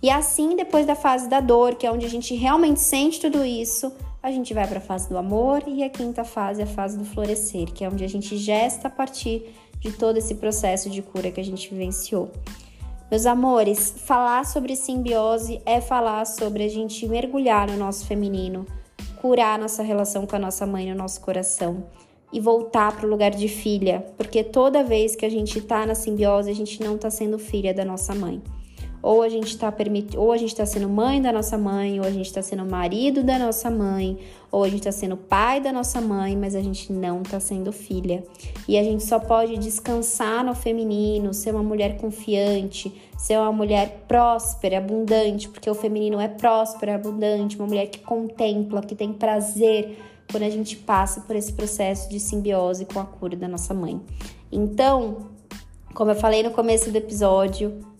E 0.00 0.08
assim, 0.08 0.54
depois 0.54 0.86
da 0.86 0.94
fase 0.94 1.28
da 1.28 1.40
dor, 1.40 1.74
que 1.74 1.84
é 1.84 1.90
onde 1.90 2.06
a 2.06 2.08
gente 2.08 2.32
realmente 2.36 2.78
sente 2.78 3.18
tudo 3.20 3.44
isso, 3.44 3.92
a 4.22 4.30
gente 4.30 4.54
vai 4.54 4.68
para 4.68 4.78
a 4.78 4.80
fase 4.80 5.08
do 5.08 5.18
amor 5.18 5.64
e 5.66 5.82
a 5.82 5.90
quinta 5.90 6.22
fase 6.22 6.60
é 6.60 6.64
a 6.64 6.68
fase 6.68 6.96
do 6.96 7.04
florescer, 7.04 7.72
que 7.72 7.84
é 7.84 7.88
onde 7.88 8.04
a 8.04 8.08
gente 8.08 8.36
gesta 8.36 8.86
a 8.86 8.90
partir 8.92 9.42
de 9.80 9.90
todo 9.90 10.18
esse 10.18 10.36
processo 10.36 10.88
de 10.88 11.02
cura 11.02 11.32
que 11.32 11.40
a 11.40 11.44
gente 11.44 11.68
vivenciou. 11.68 12.30
Meus 13.12 13.26
amores, 13.26 13.94
falar 14.06 14.46
sobre 14.46 14.74
simbiose 14.74 15.60
é 15.66 15.82
falar 15.82 16.24
sobre 16.24 16.64
a 16.64 16.68
gente 16.68 17.06
mergulhar 17.06 17.68
no 17.68 17.76
nosso 17.76 18.06
feminino, 18.06 18.64
curar 19.20 19.58
nossa 19.58 19.82
relação 19.82 20.26
com 20.26 20.34
a 20.34 20.38
nossa 20.38 20.64
mãe 20.64 20.90
no 20.90 20.96
nosso 20.96 21.20
coração 21.20 21.84
e 22.32 22.40
voltar 22.40 22.96
para 22.96 23.06
o 23.06 23.10
lugar 23.10 23.30
de 23.32 23.48
filha, 23.48 24.02
porque 24.16 24.42
toda 24.42 24.82
vez 24.82 25.14
que 25.14 25.26
a 25.26 25.28
gente 25.28 25.58
está 25.58 25.84
na 25.84 25.94
simbiose, 25.94 26.50
a 26.50 26.54
gente 26.54 26.82
não 26.82 26.94
está 26.94 27.10
sendo 27.10 27.38
filha 27.38 27.74
da 27.74 27.84
nossa 27.84 28.14
mãe. 28.14 28.40
Ou 29.02 29.20
a 29.20 29.28
gente 29.28 29.48
está 29.48 29.72
permit... 29.72 30.16
ou 30.16 30.30
a 30.30 30.36
gente 30.36 30.50
está 30.50 30.64
sendo 30.64 30.88
mãe 30.88 31.20
da 31.20 31.32
nossa 31.32 31.58
mãe, 31.58 31.98
ou 31.98 32.06
a 32.06 32.10
gente 32.10 32.26
está 32.26 32.40
sendo 32.40 32.64
marido 32.64 33.24
da 33.24 33.38
nossa 33.38 33.68
mãe, 33.68 34.18
ou 34.50 34.62
a 34.62 34.68
gente 34.68 34.78
está 34.78 34.92
sendo 34.92 35.16
pai 35.16 35.60
da 35.60 35.72
nossa 35.72 36.00
mãe, 36.00 36.36
mas 36.36 36.54
a 36.54 36.62
gente 36.62 36.92
não 36.92 37.22
está 37.22 37.40
sendo 37.40 37.72
filha. 37.72 38.22
E 38.68 38.78
a 38.78 38.82
gente 38.84 39.02
só 39.02 39.18
pode 39.18 39.56
descansar 39.58 40.44
no 40.44 40.54
feminino, 40.54 41.34
ser 41.34 41.52
uma 41.52 41.62
mulher 41.62 41.96
confiante, 41.96 42.94
ser 43.18 43.38
uma 43.38 43.52
mulher 43.52 44.04
próspera, 44.06 44.78
abundante, 44.78 45.48
porque 45.48 45.68
o 45.68 45.74
feminino 45.74 46.20
é 46.20 46.28
próspero, 46.28 46.92
abundante, 46.92 47.56
uma 47.56 47.66
mulher 47.66 47.86
que 47.88 47.98
contempla, 47.98 48.82
que 48.82 48.94
tem 48.94 49.12
prazer 49.12 49.98
quando 50.30 50.44
a 50.44 50.50
gente 50.50 50.76
passa 50.76 51.20
por 51.20 51.36
esse 51.36 51.52
processo 51.52 52.08
de 52.08 52.18
simbiose 52.18 52.84
com 52.86 53.00
a 53.00 53.04
cura 53.04 53.36
da 53.36 53.48
nossa 53.48 53.74
mãe. 53.74 54.00
Então, 54.50 55.28
como 55.94 56.10
eu 56.10 56.14
falei 56.14 56.42
no 56.42 56.50
começo 56.50 56.90
do 56.90 56.96
episódio, 56.96 57.91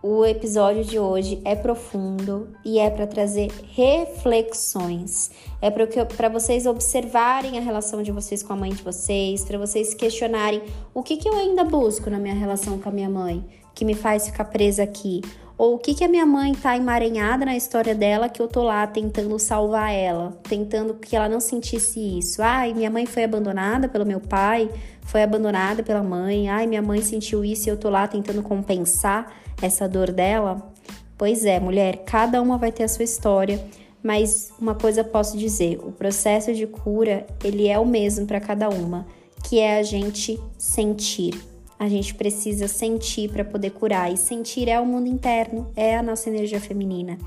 o 0.00 0.24
episódio 0.24 0.84
de 0.84 0.96
hoje 0.98 1.40
é 1.44 1.56
profundo 1.56 2.48
e 2.64 2.78
é 2.78 2.88
para 2.88 3.06
trazer 3.06 3.50
reflexões. 3.74 5.30
É 5.60 5.70
para 5.70 6.28
vocês 6.28 6.66
observarem 6.66 7.58
a 7.58 7.60
relação 7.60 8.00
de 8.02 8.12
vocês 8.12 8.42
com 8.42 8.52
a 8.52 8.56
mãe 8.56 8.70
de 8.70 8.82
vocês, 8.82 9.44
para 9.44 9.58
vocês 9.58 9.94
questionarem 9.94 10.62
o 10.94 11.02
que, 11.02 11.16
que 11.16 11.28
eu 11.28 11.34
ainda 11.34 11.64
busco 11.64 12.08
na 12.08 12.18
minha 12.18 12.34
relação 12.34 12.78
com 12.78 12.88
a 12.88 12.92
minha 12.92 13.10
mãe, 13.10 13.44
que 13.74 13.84
me 13.84 13.94
faz 13.94 14.26
ficar 14.26 14.44
presa 14.44 14.84
aqui. 14.84 15.20
Ou 15.56 15.74
o 15.74 15.78
que, 15.78 15.92
que 15.92 16.04
a 16.04 16.08
minha 16.08 16.24
mãe 16.24 16.54
tá 16.54 16.76
emaranhada 16.76 17.44
na 17.44 17.56
história 17.56 17.92
dela 17.92 18.28
que 18.28 18.40
eu 18.40 18.46
tô 18.46 18.62
lá 18.62 18.86
tentando 18.86 19.36
salvar 19.40 19.92
ela, 19.92 20.38
tentando 20.48 20.94
que 20.94 21.16
ela 21.16 21.28
não 21.28 21.40
sentisse 21.40 21.98
isso. 21.98 22.40
Ai, 22.40 22.72
minha 22.72 22.88
mãe 22.88 23.04
foi 23.04 23.24
abandonada 23.24 23.88
pelo 23.88 24.06
meu 24.06 24.20
pai, 24.20 24.70
foi 25.02 25.24
abandonada 25.24 25.82
pela 25.82 26.04
mãe. 26.04 26.48
Ai, 26.48 26.68
minha 26.68 26.80
mãe 26.80 27.02
sentiu 27.02 27.44
isso 27.44 27.68
e 27.68 27.70
eu 27.70 27.76
tô 27.76 27.90
lá 27.90 28.06
tentando 28.06 28.40
compensar 28.40 29.47
essa 29.60 29.88
dor 29.88 30.12
dela? 30.12 30.72
Pois 31.16 31.44
é, 31.44 31.58
mulher, 31.58 32.04
cada 32.04 32.40
uma 32.40 32.56
vai 32.56 32.70
ter 32.70 32.84
a 32.84 32.88
sua 32.88 33.04
história, 33.04 33.62
mas 34.02 34.52
uma 34.60 34.74
coisa 34.74 35.02
posso 35.02 35.36
dizer, 35.36 35.78
o 35.82 35.90
processo 35.90 36.54
de 36.54 36.66
cura, 36.66 37.26
ele 37.42 37.66
é 37.66 37.78
o 37.78 37.84
mesmo 37.84 38.26
para 38.26 38.40
cada 38.40 38.68
uma, 38.68 39.06
que 39.44 39.58
é 39.58 39.78
a 39.78 39.82
gente 39.82 40.38
sentir. 40.56 41.34
A 41.78 41.88
gente 41.88 42.14
precisa 42.14 42.66
sentir 42.68 43.30
para 43.30 43.44
poder 43.44 43.70
curar 43.70 44.12
e 44.12 44.16
sentir 44.16 44.68
é 44.68 44.80
o 44.80 44.86
mundo 44.86 45.08
interno, 45.08 45.70
é 45.76 45.96
a 45.96 46.02
nossa 46.02 46.28
energia 46.28 46.60
feminina. 46.60 47.18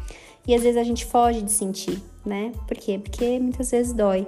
e 0.47 0.55
às 0.55 0.63
vezes 0.63 0.77
a 0.77 0.83
gente 0.83 1.05
foge 1.05 1.41
de 1.41 1.51
sentir, 1.51 2.01
né? 2.25 2.51
Por 2.67 2.75
quê? 2.75 2.97
Porque 2.97 3.39
muitas 3.39 3.69
vezes 3.71 3.93
dói. 3.93 4.25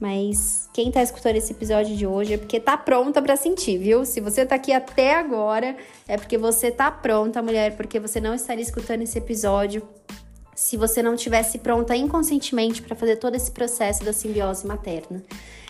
Mas 0.00 0.68
quem 0.72 0.92
tá 0.92 1.02
escutando 1.02 1.36
esse 1.36 1.52
episódio 1.52 1.96
de 1.96 2.06
hoje 2.06 2.34
é 2.34 2.38
porque 2.38 2.60
tá 2.60 2.76
pronta 2.76 3.20
para 3.20 3.36
sentir, 3.36 3.78
viu? 3.78 4.04
Se 4.04 4.20
você 4.20 4.46
tá 4.46 4.54
aqui 4.54 4.72
até 4.72 5.14
agora, 5.14 5.76
é 6.06 6.16
porque 6.16 6.38
você 6.38 6.70
tá 6.70 6.90
pronta, 6.90 7.42
mulher, 7.42 7.76
porque 7.76 7.98
você 7.98 8.20
não 8.20 8.34
estaria 8.34 8.62
escutando 8.62 9.02
esse 9.02 9.18
episódio 9.18 9.82
se 10.54 10.76
você 10.76 11.02
não 11.02 11.14
tivesse 11.14 11.58
pronta 11.58 11.96
inconscientemente 11.96 12.82
para 12.82 12.96
fazer 12.96 13.16
todo 13.16 13.34
esse 13.34 13.50
processo 13.50 14.04
da 14.04 14.12
simbiose 14.12 14.66
materna. 14.66 15.22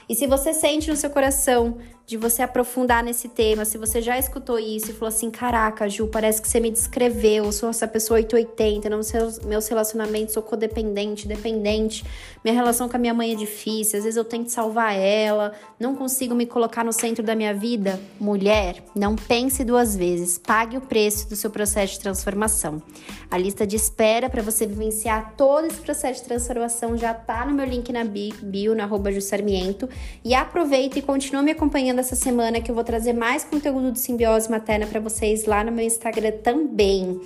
E 0.08 0.14
se 0.14 0.26
você 0.26 0.54
sente 0.54 0.90
no 0.90 0.96
seu 0.96 1.10
coração 1.10 1.76
de 2.08 2.16
você 2.16 2.40
aprofundar 2.40 3.04
nesse 3.04 3.28
tema, 3.28 3.66
se 3.66 3.76
você 3.76 4.00
já 4.00 4.18
escutou 4.18 4.58
isso 4.58 4.90
e 4.90 4.94
falou 4.94 5.08
assim: 5.08 5.30
caraca, 5.30 5.86
Ju, 5.90 6.06
parece 6.06 6.40
que 6.40 6.48
você 6.48 6.58
me 6.58 6.70
descreveu, 6.70 7.44
eu 7.44 7.52
sou 7.52 7.68
essa 7.68 7.86
pessoa 7.86 8.16
880, 8.16 8.88
não 8.88 9.00
meus 9.44 9.68
relacionamentos 9.68 10.32
sou 10.32 10.42
codependente, 10.42 11.28
dependente, 11.28 12.06
minha 12.42 12.54
relação 12.54 12.88
com 12.88 12.96
a 12.96 12.98
minha 12.98 13.12
mãe 13.12 13.32
é 13.32 13.34
difícil, 13.34 13.98
às 13.98 14.04
vezes 14.04 14.16
eu 14.16 14.24
tento 14.24 14.48
salvar 14.48 14.94
ela, 14.94 15.52
não 15.78 15.94
consigo 15.94 16.34
me 16.34 16.46
colocar 16.46 16.82
no 16.82 16.94
centro 16.94 17.22
da 17.22 17.34
minha 17.34 17.52
vida. 17.52 18.00
Mulher, 18.18 18.82
não 18.94 19.14
pense 19.14 19.62
duas 19.62 19.94
vezes, 19.94 20.38
pague 20.38 20.78
o 20.78 20.80
preço 20.80 21.28
do 21.28 21.36
seu 21.36 21.50
processo 21.50 21.92
de 21.92 22.00
transformação. 22.00 22.82
A 23.30 23.36
lista 23.36 23.66
de 23.66 23.76
espera 23.76 24.30
para 24.30 24.40
você 24.40 24.66
vivenciar 24.66 25.34
todo 25.36 25.66
esse 25.66 25.80
processo 25.80 26.22
de 26.22 26.28
transformação 26.28 26.96
já 26.96 27.12
tá 27.12 27.44
no 27.44 27.52
meu 27.52 27.66
link 27.66 27.92
na 27.92 28.02
bio, 28.02 28.74
na 28.74 28.84
arroba 28.84 29.12
Jussarmiento. 29.12 29.86
E 30.24 30.34
aproveita 30.34 30.98
e 30.98 31.02
continue 31.02 31.42
me 31.42 31.50
acompanhando 31.50 31.97
essa 32.00 32.16
semana 32.16 32.60
que 32.60 32.70
eu 32.70 32.74
vou 32.74 32.84
trazer 32.84 33.12
mais 33.12 33.44
conteúdo 33.44 33.92
de 33.92 33.98
simbiose 33.98 34.50
materna 34.50 34.86
para 34.86 35.00
vocês 35.00 35.44
lá 35.44 35.62
no 35.64 35.72
meu 35.72 35.84
Instagram 35.84 36.32
também. 36.42 37.20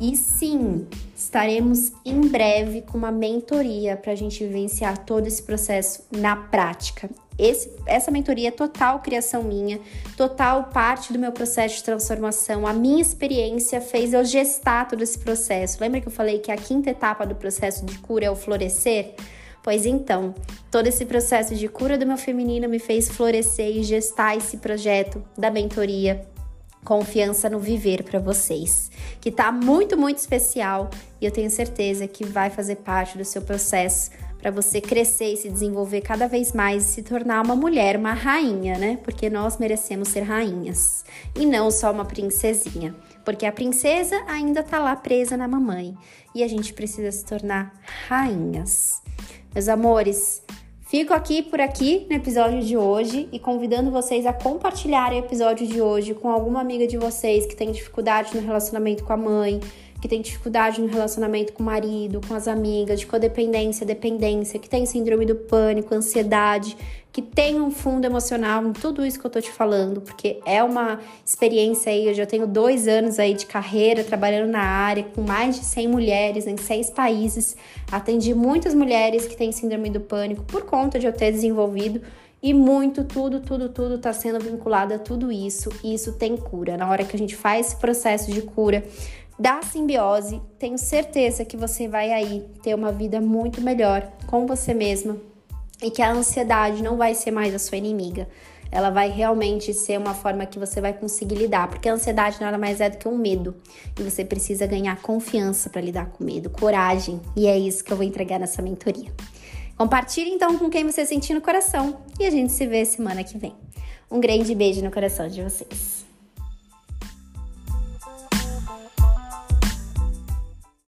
E 0.00 0.14
sim, 0.14 0.86
estaremos 1.14 1.92
em 2.04 2.20
breve 2.20 2.82
com 2.82 2.98
uma 2.98 3.10
mentoria 3.10 3.96
para 3.96 4.12
a 4.12 4.14
gente 4.14 4.44
vivenciar 4.44 5.04
todo 5.06 5.26
esse 5.26 5.42
processo 5.42 6.04
na 6.10 6.36
prática. 6.36 7.08
Esse, 7.38 7.70
essa 7.86 8.10
mentoria 8.10 8.48
é 8.48 8.50
total 8.50 9.00
criação 9.00 9.42
minha, 9.42 9.78
total 10.16 10.64
parte 10.64 11.12
do 11.12 11.18
meu 11.18 11.32
processo 11.32 11.76
de 11.76 11.84
transformação. 11.84 12.66
A 12.66 12.72
minha 12.72 13.00
experiência 13.00 13.80
fez 13.80 14.12
eu 14.12 14.24
gestar 14.24 14.88
todo 14.88 15.02
esse 15.02 15.18
processo. 15.18 15.78
Lembra 15.80 16.00
que 16.00 16.08
eu 16.08 16.12
falei 16.12 16.38
que 16.38 16.50
a 16.50 16.56
quinta 16.56 16.90
etapa 16.90 17.26
do 17.26 17.34
processo 17.34 17.84
de 17.84 17.98
cura 17.98 18.26
é 18.26 18.30
o 18.30 18.36
florescer? 18.36 19.14
Pois 19.66 19.84
então, 19.84 20.32
todo 20.70 20.86
esse 20.86 21.04
processo 21.04 21.52
de 21.56 21.66
cura 21.66 21.98
do 21.98 22.06
meu 22.06 22.16
feminino 22.16 22.68
me 22.68 22.78
fez 22.78 23.08
florescer 23.08 23.76
e 23.76 23.82
gestar 23.82 24.36
esse 24.36 24.58
projeto 24.58 25.20
da 25.36 25.50
mentoria 25.50 26.24
Confiança 26.84 27.50
no 27.50 27.58
Viver 27.58 28.04
para 28.04 28.20
vocês, 28.20 28.92
que 29.20 29.28
tá 29.28 29.50
muito, 29.50 29.98
muito 29.98 30.18
especial 30.18 30.88
e 31.20 31.26
eu 31.26 31.32
tenho 31.32 31.50
certeza 31.50 32.06
que 32.06 32.24
vai 32.24 32.48
fazer 32.48 32.76
parte 32.76 33.18
do 33.18 33.24
seu 33.24 33.42
processo 33.42 34.12
para 34.38 34.52
você 34.52 34.80
crescer 34.80 35.32
e 35.32 35.36
se 35.36 35.50
desenvolver 35.50 36.00
cada 36.00 36.28
vez 36.28 36.52
mais 36.52 36.84
e 36.84 36.92
se 36.92 37.02
tornar 37.02 37.44
uma 37.44 37.56
mulher, 37.56 37.96
uma 37.96 38.12
rainha, 38.12 38.78
né? 38.78 39.00
Porque 39.02 39.28
nós 39.28 39.58
merecemos 39.58 40.10
ser 40.10 40.20
rainhas 40.20 41.04
e 41.34 41.44
não 41.44 41.72
só 41.72 41.90
uma 41.90 42.04
princesinha, 42.04 42.94
porque 43.24 43.44
a 43.44 43.50
princesa 43.50 44.14
ainda 44.28 44.62
tá 44.62 44.78
lá 44.78 44.94
presa 44.94 45.36
na 45.36 45.48
mamãe 45.48 45.98
e 46.32 46.44
a 46.44 46.48
gente 46.48 46.72
precisa 46.72 47.10
se 47.10 47.24
tornar 47.24 47.72
rainhas. 48.06 49.02
Meus 49.56 49.70
amores, 49.70 50.42
fico 50.82 51.14
aqui 51.14 51.42
por 51.42 51.62
aqui 51.62 52.06
no 52.10 52.14
episódio 52.14 52.60
de 52.60 52.76
hoje 52.76 53.26
e 53.32 53.38
convidando 53.38 53.90
vocês 53.90 54.26
a 54.26 54.32
compartilharem 54.34 55.18
o 55.18 55.24
episódio 55.24 55.66
de 55.66 55.80
hoje 55.80 56.12
com 56.12 56.28
alguma 56.28 56.60
amiga 56.60 56.86
de 56.86 56.98
vocês 56.98 57.46
que 57.46 57.56
tem 57.56 57.72
dificuldade 57.72 58.36
no 58.36 58.42
relacionamento 58.42 59.02
com 59.02 59.14
a 59.14 59.16
mãe, 59.16 59.58
que 59.98 60.06
tem 60.06 60.20
dificuldade 60.20 60.78
no 60.78 60.88
relacionamento 60.88 61.54
com 61.54 61.62
o 61.62 61.66
marido, 61.66 62.20
com 62.28 62.34
as 62.34 62.46
amigas, 62.46 63.00
de 63.00 63.06
codependência, 63.06 63.86
dependência, 63.86 64.60
que 64.60 64.68
tem 64.68 64.84
síndrome 64.84 65.24
do 65.24 65.34
pânico, 65.34 65.94
ansiedade, 65.94 66.76
que 67.16 67.22
tem 67.22 67.58
um 67.58 67.70
fundo 67.70 68.04
emocional 68.04 68.62
em 68.62 68.74
tudo 68.74 69.02
isso 69.02 69.18
que 69.18 69.26
eu 69.26 69.30
tô 69.30 69.40
te 69.40 69.50
falando, 69.50 70.02
porque 70.02 70.38
é 70.44 70.62
uma 70.62 71.00
experiência 71.24 71.90
aí, 71.90 72.08
eu 72.08 72.12
já 72.12 72.26
tenho 72.26 72.46
dois 72.46 72.86
anos 72.86 73.18
aí 73.18 73.32
de 73.32 73.46
carreira 73.46 74.04
trabalhando 74.04 74.50
na 74.50 74.60
área, 74.60 75.02
com 75.02 75.22
mais 75.22 75.58
de 75.58 75.64
100 75.64 75.88
mulheres 75.88 76.46
em 76.46 76.58
seis 76.58 76.90
países, 76.90 77.56
atendi 77.90 78.34
muitas 78.34 78.74
mulheres 78.74 79.26
que 79.26 79.34
têm 79.34 79.50
síndrome 79.50 79.88
do 79.88 79.98
pânico 79.98 80.42
por 80.42 80.66
conta 80.66 80.98
de 80.98 81.06
eu 81.06 81.12
ter 81.14 81.32
desenvolvido 81.32 82.02
e 82.42 82.52
muito, 82.52 83.02
tudo, 83.02 83.40
tudo, 83.40 83.70
tudo 83.70 83.94
está 83.94 84.12
sendo 84.12 84.38
vinculado 84.38 84.92
a 84.92 84.98
tudo 84.98 85.32
isso, 85.32 85.70
e 85.82 85.94
isso 85.94 86.18
tem 86.18 86.36
cura. 86.36 86.76
Na 86.76 86.86
hora 86.86 87.02
que 87.02 87.16
a 87.16 87.18
gente 87.18 87.34
faz 87.34 87.68
esse 87.68 87.76
processo 87.76 88.30
de 88.30 88.42
cura, 88.42 88.84
da 89.38 89.62
simbiose, 89.62 90.38
tenho 90.58 90.76
certeza 90.76 91.46
que 91.46 91.56
você 91.56 91.88
vai 91.88 92.12
aí 92.12 92.44
ter 92.62 92.74
uma 92.74 92.92
vida 92.92 93.22
muito 93.22 93.62
melhor 93.62 94.06
com 94.26 94.46
você 94.46 94.74
mesma 94.74 95.16
e 95.82 95.90
que 95.90 96.02
a 96.02 96.10
ansiedade 96.10 96.82
não 96.82 96.96
vai 96.96 97.14
ser 97.14 97.30
mais 97.30 97.54
a 97.54 97.58
sua 97.58 97.78
inimiga. 97.78 98.28
Ela 98.70 98.90
vai 98.90 99.08
realmente 99.08 99.72
ser 99.72 99.98
uma 99.98 100.14
forma 100.14 100.44
que 100.44 100.58
você 100.58 100.80
vai 100.80 100.92
conseguir 100.92 101.36
lidar, 101.36 101.68
porque 101.68 101.88
a 101.88 101.92
ansiedade 101.92 102.40
nada 102.40 102.58
mais 102.58 102.80
é 102.80 102.90
do 102.90 102.98
que 102.98 103.06
um 103.06 103.16
medo 103.16 103.54
e 103.98 104.02
você 104.02 104.24
precisa 104.24 104.66
ganhar 104.66 105.00
confiança 105.00 105.70
para 105.70 105.80
lidar 105.80 106.06
com 106.06 106.24
medo, 106.24 106.50
coragem, 106.50 107.20
e 107.36 107.46
é 107.46 107.56
isso 107.56 107.84
que 107.84 107.92
eu 107.92 107.96
vou 107.96 108.04
entregar 108.04 108.40
nessa 108.40 108.60
mentoria. 108.60 109.12
Compartilhe 109.76 110.30
então 110.30 110.58
com 110.58 110.68
quem 110.70 110.84
você 110.84 111.04
sentir 111.04 111.34
no 111.34 111.40
coração 111.40 111.98
e 112.18 112.26
a 112.26 112.30
gente 112.30 112.52
se 112.52 112.66
vê 112.66 112.84
semana 112.84 113.22
que 113.22 113.38
vem. 113.38 113.54
Um 114.10 114.20
grande 114.20 114.54
beijo 114.54 114.82
no 114.82 114.90
coração 114.90 115.28
de 115.28 115.42
vocês. 115.42 115.95